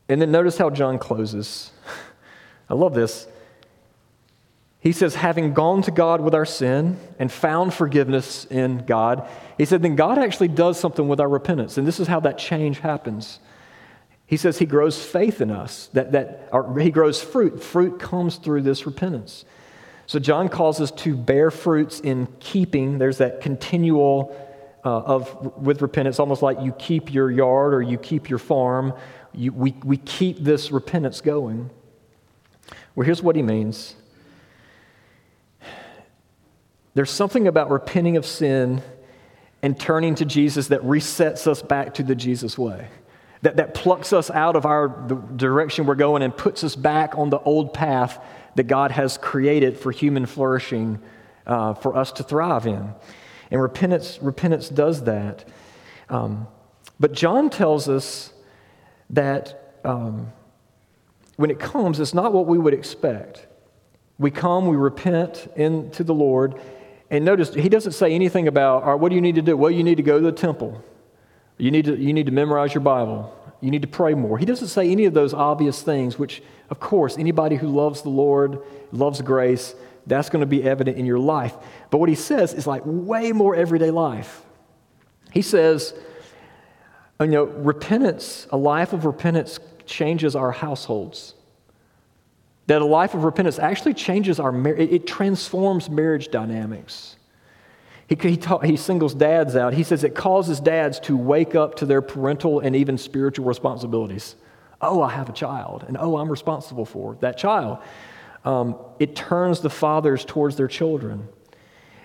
And 0.08 0.20
then 0.20 0.30
notice 0.30 0.58
how 0.58 0.70
John 0.70 0.98
closes. 0.98 1.70
I 2.68 2.74
love 2.74 2.94
this. 2.94 3.26
He 4.88 4.92
says, 4.92 5.16
having 5.16 5.52
gone 5.52 5.82
to 5.82 5.90
God 5.90 6.22
with 6.22 6.34
our 6.34 6.46
sin 6.46 6.98
and 7.18 7.30
found 7.30 7.74
forgiveness 7.74 8.46
in 8.46 8.86
God, 8.86 9.28
he 9.58 9.66
said, 9.66 9.82
then 9.82 9.96
God 9.96 10.16
actually 10.16 10.48
does 10.48 10.80
something 10.80 11.08
with 11.08 11.20
our 11.20 11.28
repentance. 11.28 11.76
And 11.76 11.86
this 11.86 12.00
is 12.00 12.06
how 12.06 12.20
that 12.20 12.38
change 12.38 12.78
happens. 12.78 13.38
He 14.24 14.38
says 14.38 14.56
he 14.56 14.64
grows 14.64 14.98
faith 15.04 15.42
in 15.42 15.50
us, 15.50 15.90
that, 15.92 16.12
that 16.12 16.48
he 16.80 16.90
grows 16.90 17.22
fruit. 17.22 17.62
Fruit 17.62 18.00
comes 18.00 18.36
through 18.36 18.62
this 18.62 18.86
repentance. 18.86 19.44
So 20.06 20.18
John 20.18 20.48
calls 20.48 20.80
us 20.80 20.90
to 20.92 21.18
bear 21.18 21.50
fruits 21.50 22.00
in 22.00 22.26
keeping. 22.40 22.96
There's 22.96 23.18
that 23.18 23.42
continual 23.42 24.34
uh, 24.86 25.00
of 25.00 25.58
with 25.58 25.82
repentance, 25.82 26.18
almost 26.18 26.40
like 26.40 26.62
you 26.62 26.72
keep 26.72 27.12
your 27.12 27.30
yard 27.30 27.74
or 27.74 27.82
you 27.82 27.98
keep 27.98 28.30
your 28.30 28.38
farm. 28.38 28.94
You, 29.34 29.52
we, 29.52 29.74
we 29.84 29.98
keep 29.98 30.38
this 30.38 30.70
repentance 30.70 31.20
going. 31.20 31.68
Well, 32.94 33.04
here's 33.04 33.22
what 33.22 33.36
he 33.36 33.42
means. 33.42 33.94
There's 36.94 37.10
something 37.10 37.46
about 37.46 37.70
repenting 37.70 38.16
of 38.16 38.26
sin 38.26 38.82
and 39.62 39.78
turning 39.78 40.14
to 40.16 40.24
Jesus 40.24 40.68
that 40.68 40.82
resets 40.82 41.46
us 41.46 41.62
back 41.62 41.94
to 41.94 42.02
the 42.02 42.14
Jesus 42.14 42.56
way 42.56 42.88
that, 43.42 43.56
that 43.56 43.74
plucks 43.74 44.12
us 44.12 44.30
out 44.30 44.56
of 44.56 44.66
our 44.66 45.04
the 45.06 45.14
direction 45.14 45.86
we're 45.86 45.94
going 45.94 46.22
and 46.22 46.36
puts 46.36 46.64
us 46.64 46.74
back 46.74 47.16
on 47.16 47.30
the 47.30 47.38
old 47.38 47.72
path 47.72 48.22
that 48.56 48.64
God 48.64 48.90
has 48.90 49.16
created 49.18 49.78
for 49.78 49.92
human 49.92 50.26
flourishing 50.26 50.98
uh, 51.46 51.74
for 51.74 51.96
us 51.96 52.12
to 52.12 52.22
thrive 52.22 52.66
in. 52.66 52.92
And 53.50 53.62
repentance, 53.62 54.18
repentance 54.20 54.68
does 54.68 55.04
that. 55.04 55.48
Um, 56.08 56.48
but 56.98 57.12
John 57.12 57.50
tells 57.50 57.88
us 57.88 58.32
that 59.10 59.78
um, 59.84 60.32
when 61.36 61.50
it 61.50 61.60
comes, 61.60 62.00
it's 62.00 62.14
not 62.14 62.32
what 62.32 62.46
we 62.46 62.58
would 62.58 62.74
expect. 62.74 63.46
We 64.18 64.32
come, 64.32 64.66
we 64.66 64.76
repent 64.76 65.48
into 65.54 66.02
the 66.02 66.14
Lord, 66.14 66.60
and 67.10 67.24
notice 67.24 67.54
he 67.54 67.68
doesn't 67.68 67.92
say 67.92 68.12
anything 68.12 68.48
about, 68.48 68.82
all 68.82 68.92
right, 68.92 69.00
what 69.00 69.08
do 69.08 69.14
you 69.14 69.20
need 69.20 69.36
to 69.36 69.42
do? 69.42 69.56
Well, 69.56 69.70
you 69.70 69.82
need 69.82 69.96
to 69.96 70.02
go 70.02 70.18
to 70.18 70.24
the 70.24 70.32
temple. 70.32 70.82
You 71.56 71.70
need, 71.70 71.86
to, 71.86 71.96
you 71.96 72.12
need 72.12 72.26
to 72.26 72.32
memorize 72.32 72.74
your 72.74 72.82
Bible. 72.82 73.34
You 73.60 73.70
need 73.70 73.82
to 73.82 73.88
pray 73.88 74.14
more. 74.14 74.38
He 74.38 74.44
doesn't 74.44 74.68
say 74.68 74.90
any 74.90 75.06
of 75.06 75.14
those 75.14 75.34
obvious 75.34 75.82
things, 75.82 76.18
which, 76.18 76.42
of 76.70 76.78
course, 76.78 77.18
anybody 77.18 77.56
who 77.56 77.68
loves 77.68 78.02
the 78.02 78.10
Lord, 78.10 78.60
loves 78.92 79.20
grace, 79.22 79.74
that's 80.06 80.30
going 80.30 80.40
to 80.40 80.46
be 80.46 80.62
evident 80.62 80.96
in 80.96 81.06
your 81.06 81.18
life. 81.18 81.54
But 81.90 81.98
what 81.98 82.08
he 82.08 82.14
says 82.14 82.54
is 82.54 82.66
like 82.66 82.82
way 82.84 83.32
more 83.32 83.56
everyday 83.56 83.90
life. 83.90 84.42
He 85.32 85.42
says, 85.42 85.94
you 87.20 87.26
know, 87.26 87.44
repentance, 87.44 88.46
a 88.50 88.56
life 88.56 88.92
of 88.92 89.04
repentance 89.04 89.58
changes 89.86 90.36
our 90.36 90.52
households. 90.52 91.34
That 92.68 92.80
a 92.80 92.86
life 92.86 93.14
of 93.14 93.24
repentance 93.24 93.58
actually 93.58 93.94
changes 93.94 94.38
our 94.38 94.52
marriage, 94.52 94.90
it 94.90 95.06
transforms 95.06 95.90
marriage 95.90 96.28
dynamics. 96.30 97.16
He, 98.08 98.16
he, 98.20 98.36
ta- 98.38 98.60
he 98.60 98.76
singles 98.76 99.14
dads 99.14 99.54
out. 99.54 99.74
He 99.74 99.82
says 99.82 100.02
it 100.02 100.14
causes 100.14 100.60
dads 100.60 100.98
to 101.00 101.16
wake 101.16 101.54
up 101.54 101.74
to 101.76 101.86
their 101.86 102.00
parental 102.00 102.60
and 102.60 102.74
even 102.74 102.96
spiritual 102.96 103.44
responsibilities. 103.44 104.34
Oh, 104.80 105.02
I 105.02 105.10
have 105.10 105.28
a 105.28 105.32
child, 105.32 105.84
and 105.88 105.98
oh, 105.98 106.16
I'm 106.16 106.30
responsible 106.30 106.84
for 106.86 107.16
that 107.20 107.36
child. 107.36 107.78
Um, 108.44 108.76
it 108.98 109.16
turns 109.16 109.60
the 109.60 109.70
fathers 109.70 110.24
towards 110.24 110.56
their 110.56 110.68
children. 110.68 111.28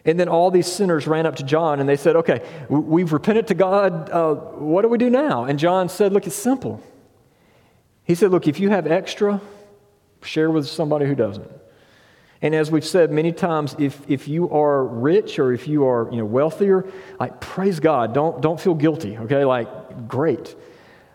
And 0.06 0.20
then 0.20 0.28
all 0.28 0.52
these 0.52 0.68
sinners 0.68 1.08
ran 1.08 1.26
up 1.26 1.38
to 1.38 1.44
John 1.44 1.80
and 1.80 1.88
they 1.88 1.96
said, 1.96 2.18
Okay, 2.18 2.42
we've 2.70 3.14
repented 3.14 3.48
to 3.48 3.54
God. 3.54 4.10
Uh, 4.10 4.34
what 4.36 4.82
do 4.82 4.90
we 4.90 4.98
do 4.98 5.10
now? 5.10 5.46
And 5.46 5.58
John 5.58 5.88
said, 5.88 6.12
Look, 6.12 6.28
it's 6.28 6.36
simple. 6.36 6.82
He 8.04 8.16
said, 8.16 8.32
Look, 8.32 8.48
if 8.48 8.60
you 8.60 8.70
have 8.70 8.86
extra, 8.88 9.40
share 10.24 10.50
with 10.52 10.68
somebody 10.68 11.06
who 11.06 11.16
doesn't. 11.16 11.50
And 12.42 12.54
as 12.54 12.70
we've 12.70 12.86
said 12.86 13.12
many 13.12 13.32
times, 13.32 13.76
if, 13.80 14.02
if 14.10 14.28
you 14.28 14.50
are 14.50 14.84
rich 14.84 15.40
or 15.40 15.54
if 15.54 15.68
you 15.68 15.86
are 15.88 16.10
you 16.12 16.18
know, 16.18 16.26
wealthier, 16.26 16.86
like 17.20 17.40
praise 17.40 17.80
God. 17.80 18.14
Don't, 18.14 18.42
don't 18.42 18.60
feel 18.60 18.76
guilty, 18.76 19.18
okay? 19.18 19.46
Like, 19.46 20.08
great. 20.10 20.54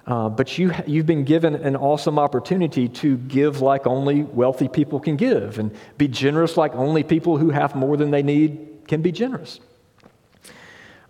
Uh, 0.06 0.30
but 0.30 0.56
you, 0.56 0.72
you've 0.86 1.04
been 1.04 1.24
given 1.24 1.54
an 1.54 1.76
awesome 1.76 2.18
opportunity 2.18 2.88
to 2.88 3.18
give 3.18 3.60
like 3.60 3.86
only 3.86 4.22
wealthy 4.22 4.68
people 4.68 4.98
can 4.98 5.16
give 5.16 5.58
and 5.58 5.70
be 5.98 6.08
generous 6.08 6.56
like 6.56 6.74
only 6.74 7.02
people 7.02 7.36
who 7.36 7.50
have 7.50 7.74
more 7.74 7.98
than 7.98 8.10
they 8.10 8.22
need 8.22 8.86
can 8.88 9.02
be 9.02 9.12
generous. 9.12 9.60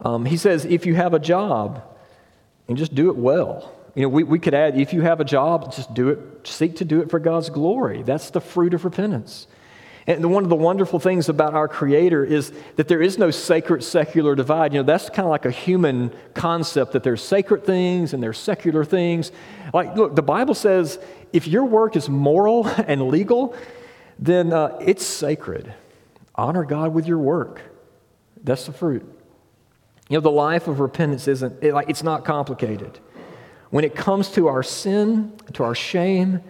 Um, 0.00 0.24
he 0.24 0.36
says, 0.36 0.64
if 0.64 0.84
you 0.84 0.96
have 0.96 1.14
a 1.14 1.20
job, 1.20 1.84
and 2.66 2.76
just 2.76 2.94
do 2.94 3.08
it 3.08 3.16
well. 3.16 3.72
You 3.94 4.02
know, 4.02 4.08
we, 4.08 4.22
we 4.22 4.38
could 4.38 4.54
add, 4.54 4.78
if 4.78 4.92
you 4.92 5.02
have 5.02 5.20
a 5.20 5.24
job, 5.24 5.72
just 5.72 5.92
do 5.94 6.10
it, 6.10 6.46
seek 6.46 6.76
to 6.76 6.84
do 6.84 7.00
it 7.00 7.10
for 7.10 7.18
God's 7.18 7.50
glory. 7.50 8.02
That's 8.02 8.30
the 8.30 8.40
fruit 8.40 8.74
of 8.74 8.84
repentance. 8.84 9.46
And 10.08 10.32
one 10.32 10.42
of 10.42 10.48
the 10.48 10.56
wonderful 10.56 10.98
things 10.98 11.28
about 11.28 11.52
our 11.52 11.68
Creator 11.68 12.24
is 12.24 12.50
that 12.76 12.88
there 12.88 13.02
is 13.02 13.18
no 13.18 13.30
sacred 13.30 13.84
secular 13.84 14.34
divide. 14.34 14.72
You 14.72 14.80
know, 14.80 14.86
that's 14.86 15.10
kind 15.10 15.26
of 15.26 15.30
like 15.30 15.44
a 15.44 15.50
human 15.50 16.14
concept 16.32 16.92
that 16.92 17.02
there's 17.02 17.22
sacred 17.22 17.64
things 17.64 18.14
and 18.14 18.22
there's 18.22 18.38
secular 18.38 18.86
things. 18.86 19.32
Like, 19.74 19.94
look, 19.96 20.16
the 20.16 20.22
Bible 20.22 20.54
says 20.54 20.98
if 21.34 21.46
your 21.46 21.66
work 21.66 21.94
is 21.94 22.08
moral 22.08 22.66
and 22.86 23.08
legal, 23.08 23.54
then 24.18 24.52
uh, 24.52 24.78
it's 24.80 25.04
sacred. 25.04 25.74
Honor 26.34 26.64
God 26.64 26.94
with 26.94 27.06
your 27.06 27.18
work. 27.18 27.60
That's 28.42 28.64
the 28.64 28.72
fruit. 28.72 29.02
You 30.08 30.16
know, 30.16 30.20
the 30.22 30.30
life 30.30 30.68
of 30.68 30.80
repentance 30.80 31.28
isn't, 31.28 31.62
it, 31.62 31.74
like, 31.74 31.90
it's 31.90 32.02
not 32.02 32.24
complicated. 32.24 32.98
When 33.70 33.84
it 33.84 33.94
comes 33.94 34.30
to 34.32 34.48
our 34.48 34.62
sin, 34.62 35.32
to 35.54 35.64
our 35.64 35.74
shame, 35.74 36.40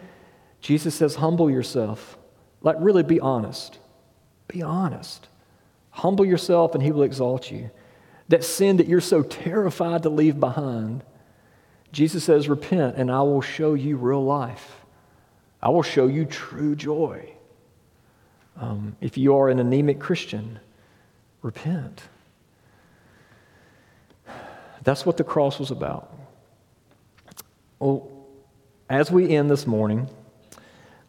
Jesus 0.60 0.94
says, 0.94 1.16
humble 1.16 1.50
yourself. 1.50 2.16
Like, 2.62 2.76
really 2.78 3.02
be 3.02 3.20
honest. 3.20 3.78
Be 4.46 4.62
honest. 4.62 5.28
Humble 5.90 6.24
yourself 6.24 6.74
and 6.74 6.82
he 6.82 6.92
will 6.92 7.02
exalt 7.02 7.50
you. 7.50 7.70
That 8.28 8.44
sin 8.44 8.76
that 8.76 8.88
you're 8.88 9.00
so 9.00 9.22
terrified 9.22 10.02
to 10.02 10.10
leave 10.10 10.38
behind, 10.38 11.02
Jesus 11.92 12.24
says, 12.24 12.48
Repent 12.48 12.96
and 12.96 13.10
I 13.10 13.22
will 13.22 13.40
show 13.40 13.74
you 13.74 13.96
real 13.96 14.24
life. 14.24 14.84
I 15.62 15.70
will 15.70 15.82
show 15.82 16.06
you 16.06 16.24
true 16.24 16.76
joy. 16.76 17.32
Um, 18.60 18.96
if 19.00 19.16
you 19.16 19.34
are 19.36 19.48
an 19.48 19.58
anemic 19.58 19.98
Christian, 19.98 20.58
repent. 21.42 22.02
That's 24.82 25.06
what 25.06 25.16
the 25.16 25.24
cross 25.24 25.58
was 25.58 25.70
about. 25.70 26.12
Well, 27.78 28.10
as 28.90 29.10
we 29.10 29.28
end 29.30 29.50
this 29.50 29.66
morning, 29.66 30.08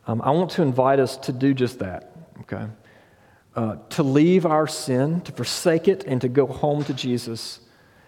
um, 0.05 0.21
I 0.21 0.32
want 0.32 0.51
to 0.51 0.62
invite 0.62 0.99
us 0.99 1.17
to 1.17 1.32
do 1.32 1.53
just 1.53 1.79
that, 1.79 2.12
okay? 2.41 2.67
Uh, 3.55 3.77
to 3.89 4.03
leave 4.03 4.45
our 4.45 4.67
sin, 4.67 5.21
to 5.21 5.32
forsake 5.32 5.88
it, 5.88 6.03
and 6.05 6.21
to 6.21 6.29
go 6.29 6.45
home 6.45 6.84
to 6.84 6.93
Jesus. 6.93 7.60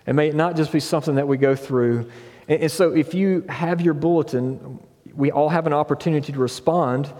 And 0.05 0.15
may 0.15 0.29
it 0.29 0.35
not 0.35 0.55
just 0.55 0.71
be 0.71 0.79
something 0.79 1.15
that 1.15 1.27
we 1.27 1.37
go 1.37 1.55
through. 1.55 2.11
And, 2.47 2.63
and 2.63 2.71
so, 2.71 2.93
if 2.93 3.13
you 3.15 3.45
have 3.49 3.81
your 3.81 3.95
bulletin, 3.95 4.79
we 5.13 5.31
all 5.31 5.49
have 5.49 5.65
an 5.65 5.73
opportunity 5.73 6.31
to 6.31 6.39
respond 6.39 7.11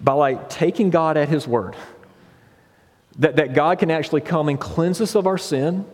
by 0.00 0.12
like 0.12 0.48
taking 0.48 0.90
God 0.90 1.16
at 1.16 1.28
His 1.28 1.46
word. 1.48 1.74
that, 3.18 3.36
that 3.36 3.52
God 3.52 3.80
can 3.80 3.90
actually 3.90 4.20
come 4.20 4.48
and 4.48 4.60
cleanse 4.60 5.00
us 5.00 5.16
of 5.16 5.26
our 5.26 5.38
sin, 5.38 5.84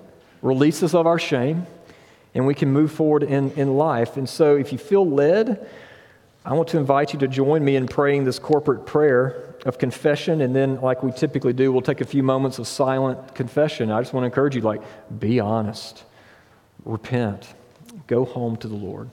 release 0.42 0.82
us 0.82 0.94
of 0.94 1.06
our 1.06 1.18
shame, 1.18 1.66
and 2.34 2.46
we 2.46 2.54
can 2.54 2.72
move 2.72 2.90
forward 2.90 3.22
in, 3.22 3.50
in 3.52 3.76
life. 3.76 4.16
And 4.16 4.28
so, 4.28 4.56
if 4.56 4.72
you 4.72 4.78
feel 4.78 5.08
led, 5.08 5.68
I 6.44 6.52
want 6.52 6.68
to 6.68 6.78
invite 6.78 7.12
you 7.12 7.18
to 7.20 7.28
join 7.28 7.64
me 7.64 7.76
in 7.76 7.86
praying 7.86 8.24
this 8.24 8.38
corporate 8.38 8.84
prayer 8.84 9.54
of 9.64 9.78
confession. 9.78 10.42
And 10.42 10.54
then, 10.54 10.80
like 10.80 11.02
we 11.02 11.10
typically 11.12 11.52
do, 11.52 11.72
we'll 11.72 11.80
take 11.80 12.00
a 12.00 12.06
few 12.06 12.22
moments 12.22 12.58
of 12.58 12.66
silent 12.66 13.34
confession. 13.34 13.90
I 13.90 14.00
just 14.00 14.12
want 14.12 14.24
to 14.24 14.26
encourage 14.26 14.54
you, 14.54 14.60
like, 14.60 14.82
be 15.18 15.40
honest, 15.40 16.04
repent, 16.84 17.54
go 18.06 18.24
home 18.24 18.56
to 18.58 18.68
the 18.68 18.74
Lord. 18.74 19.08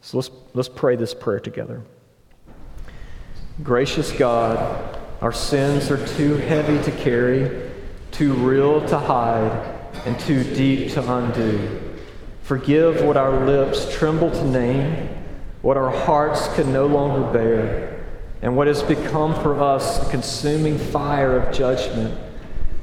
So 0.00 0.16
let's, 0.16 0.30
let's 0.54 0.68
pray 0.68 0.96
this 0.96 1.14
prayer 1.14 1.40
together. 1.40 1.82
Gracious 3.62 4.10
God, 4.10 4.98
our 5.20 5.32
sins 5.32 5.90
are 5.90 6.06
too 6.06 6.36
heavy 6.36 6.82
to 6.90 6.98
carry, 6.98 7.70
too 8.10 8.32
real 8.32 8.84
to 8.88 8.98
hide, 8.98 9.78
and 10.06 10.18
too 10.18 10.42
deep 10.54 10.92
to 10.92 11.12
undo. 11.12 11.89
Forgive 12.50 13.04
what 13.04 13.16
our 13.16 13.46
lips 13.46 13.86
tremble 13.96 14.28
to 14.28 14.44
name, 14.44 15.08
what 15.62 15.76
our 15.76 15.92
hearts 15.92 16.52
can 16.56 16.72
no 16.72 16.84
longer 16.84 17.32
bear, 17.32 18.04
and 18.42 18.56
what 18.56 18.66
has 18.66 18.82
become 18.82 19.40
for 19.40 19.62
us 19.62 20.04
a 20.04 20.10
consuming 20.10 20.76
fire 20.76 21.36
of 21.36 21.54
judgment. 21.54 22.12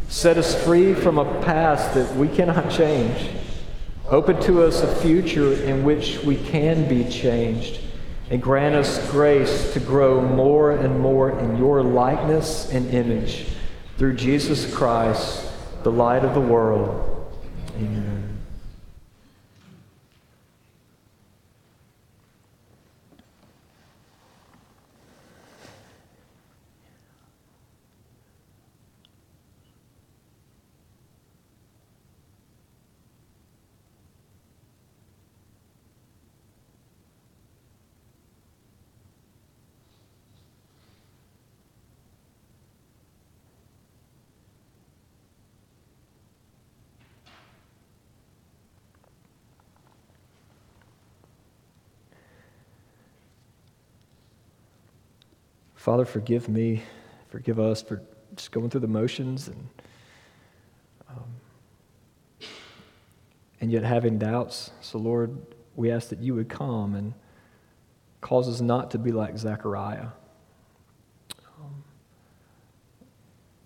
Set 0.08 0.38
us 0.38 0.56
free 0.64 0.94
from 0.94 1.18
a 1.18 1.42
past 1.42 1.94
that 1.96 2.16
we 2.16 2.30
cannot 2.30 2.72
change. 2.72 3.30
Open 4.08 4.42
to 4.44 4.64
us 4.64 4.84
a 4.84 4.96
future 5.02 5.62
in 5.62 5.84
which 5.84 6.24
we 6.24 6.38
can 6.38 6.88
be 6.88 7.04
changed 7.04 7.82
and 8.30 8.42
grant 8.42 8.74
us 8.74 9.06
grace 9.12 9.74
to 9.74 9.82
grow 9.82 10.22
more 10.22 10.72
and 10.72 10.98
more 10.98 11.38
in 11.38 11.58
your 11.58 11.84
likeness 11.84 12.72
and 12.72 12.90
image 12.94 13.48
through 13.98 14.16
Jesus 14.16 14.74
Christ, 14.74 15.46
the 15.84 15.92
light 15.92 16.24
of 16.24 16.34
the 16.34 16.40
world. 16.40 17.34
Amen. 17.76 18.37
Father, 55.88 56.04
forgive 56.04 56.50
me, 56.50 56.84
forgive 57.30 57.62
us 57.62 57.82
for 57.82 58.02
just 58.36 58.52
going 58.52 58.70
through 58.70 58.82
the 58.82 58.90
motions 58.90 59.48
and 59.48 59.70
um, 61.10 61.24
and 63.62 63.72
yet 63.72 63.84
having 63.84 64.20
doubts. 64.20 64.72
So, 64.82 64.98
Lord, 64.98 65.38
we 65.78 65.90
ask 65.90 66.10
that 66.10 66.20
you 66.20 66.36
would 66.36 66.50
come 66.50 66.94
and 66.94 67.14
cause 68.20 68.50
us 68.50 68.60
not 68.60 68.92
to 68.92 68.98
be 68.98 69.14
like 69.14 69.38
Zechariah. 69.38 70.08
Um, 71.58 71.86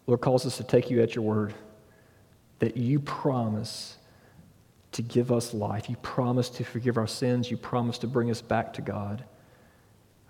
Lord, 0.06 0.22
calls 0.22 0.46
us 0.46 0.58
to 0.58 0.64
take 0.64 0.92
you 0.92 1.02
at 1.02 1.16
your 1.16 1.24
word, 1.24 1.56
that 2.60 2.78
you 2.78 3.00
promise 3.00 3.98
to 4.92 5.02
give 5.02 5.32
us 5.32 5.56
life. 5.56 5.90
You 5.90 5.96
promise 6.04 6.50
to 6.52 6.64
forgive 6.64 6.98
our 6.98 7.08
sins. 7.08 7.50
You 7.50 7.58
promise 7.58 7.98
to 7.98 8.06
bring 8.06 8.30
us 8.30 8.44
back 8.44 8.74
to 8.74 8.84
God. 8.84 9.24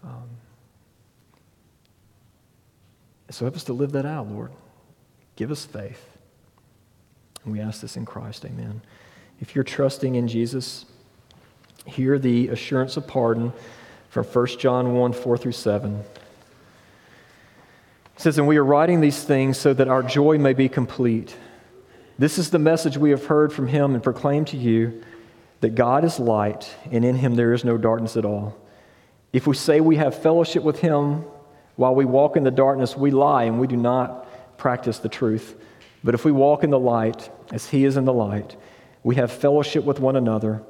Um, 0.05 0.29
so 3.33 3.45
help 3.45 3.55
us 3.55 3.63
to 3.65 3.73
live 3.73 3.91
that 3.93 4.05
out, 4.05 4.27
Lord. 4.27 4.51
Give 5.35 5.51
us 5.51 5.65
faith. 5.65 6.17
And 7.43 7.53
we 7.53 7.59
ask 7.59 7.81
this 7.81 7.97
in 7.97 8.05
Christ. 8.05 8.45
Amen. 8.45 8.81
If 9.39 9.55
you're 9.55 9.63
trusting 9.63 10.15
in 10.15 10.27
Jesus, 10.27 10.85
hear 11.85 12.19
the 12.19 12.49
assurance 12.49 12.97
of 12.97 13.07
pardon 13.07 13.53
from 14.09 14.25
1 14.25 14.47
John 14.59 14.93
1 14.93 15.13
4 15.13 15.37
through 15.37 15.51
7. 15.53 15.95
It 15.95 16.05
says, 18.17 18.37
And 18.37 18.47
we 18.47 18.57
are 18.57 18.65
writing 18.65 19.01
these 19.01 19.23
things 19.23 19.57
so 19.57 19.73
that 19.73 19.87
our 19.87 20.03
joy 20.03 20.37
may 20.37 20.53
be 20.53 20.69
complete. 20.69 21.35
This 22.19 22.37
is 22.37 22.51
the 22.51 22.59
message 22.59 22.97
we 22.97 23.09
have 23.09 23.25
heard 23.25 23.51
from 23.51 23.67
him 23.67 23.95
and 23.95 24.03
proclaimed 24.03 24.47
to 24.49 24.57
you 24.57 25.03
that 25.61 25.75
God 25.75 26.03
is 26.03 26.19
light, 26.19 26.75
and 26.91 27.05
in 27.05 27.15
him 27.15 27.35
there 27.35 27.53
is 27.53 27.63
no 27.63 27.77
darkness 27.77 28.17
at 28.17 28.25
all. 28.25 28.57
If 29.31 29.47
we 29.47 29.55
say 29.55 29.79
we 29.79 29.95
have 29.95 30.21
fellowship 30.21 30.63
with 30.63 30.79
him, 30.79 31.23
while 31.81 31.95
we 31.95 32.05
walk 32.05 32.37
in 32.37 32.43
the 32.43 32.51
darkness, 32.51 32.95
we 32.95 33.09
lie 33.09 33.45
and 33.45 33.59
we 33.59 33.65
do 33.65 33.75
not 33.75 34.27
practice 34.55 34.99
the 34.99 35.09
truth. 35.09 35.55
But 36.03 36.13
if 36.13 36.23
we 36.23 36.31
walk 36.31 36.63
in 36.63 36.69
the 36.69 36.77
light, 36.77 37.31
as 37.51 37.69
He 37.69 37.85
is 37.85 37.97
in 37.97 38.05
the 38.05 38.13
light, 38.13 38.55
we 39.01 39.15
have 39.15 39.31
fellowship 39.31 39.83
with 39.83 39.99
one 39.99 40.15
another, 40.15 40.61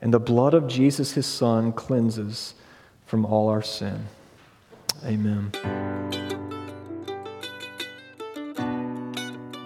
and 0.00 0.14
the 0.14 0.20
blood 0.20 0.54
of 0.54 0.68
Jesus, 0.68 1.14
His 1.14 1.26
Son, 1.26 1.72
cleanses 1.72 2.54
from 3.06 3.26
all 3.26 3.48
our 3.48 3.60
sin. 3.60 4.06
Amen. 5.04 5.50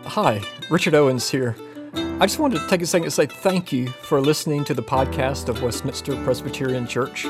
Hi, 0.06 0.40
Richard 0.70 0.94
Owens 0.94 1.28
here. 1.28 1.56
I 1.94 2.24
just 2.24 2.38
wanted 2.38 2.60
to 2.60 2.68
take 2.68 2.80
a 2.80 2.86
second 2.86 3.04
to 3.04 3.10
say 3.10 3.26
thank 3.26 3.70
you 3.70 3.88
for 3.88 4.18
listening 4.18 4.64
to 4.64 4.72
the 4.72 4.82
podcast 4.82 5.50
of 5.50 5.62
Westminster 5.62 6.16
Presbyterian 6.24 6.86
Church. 6.86 7.26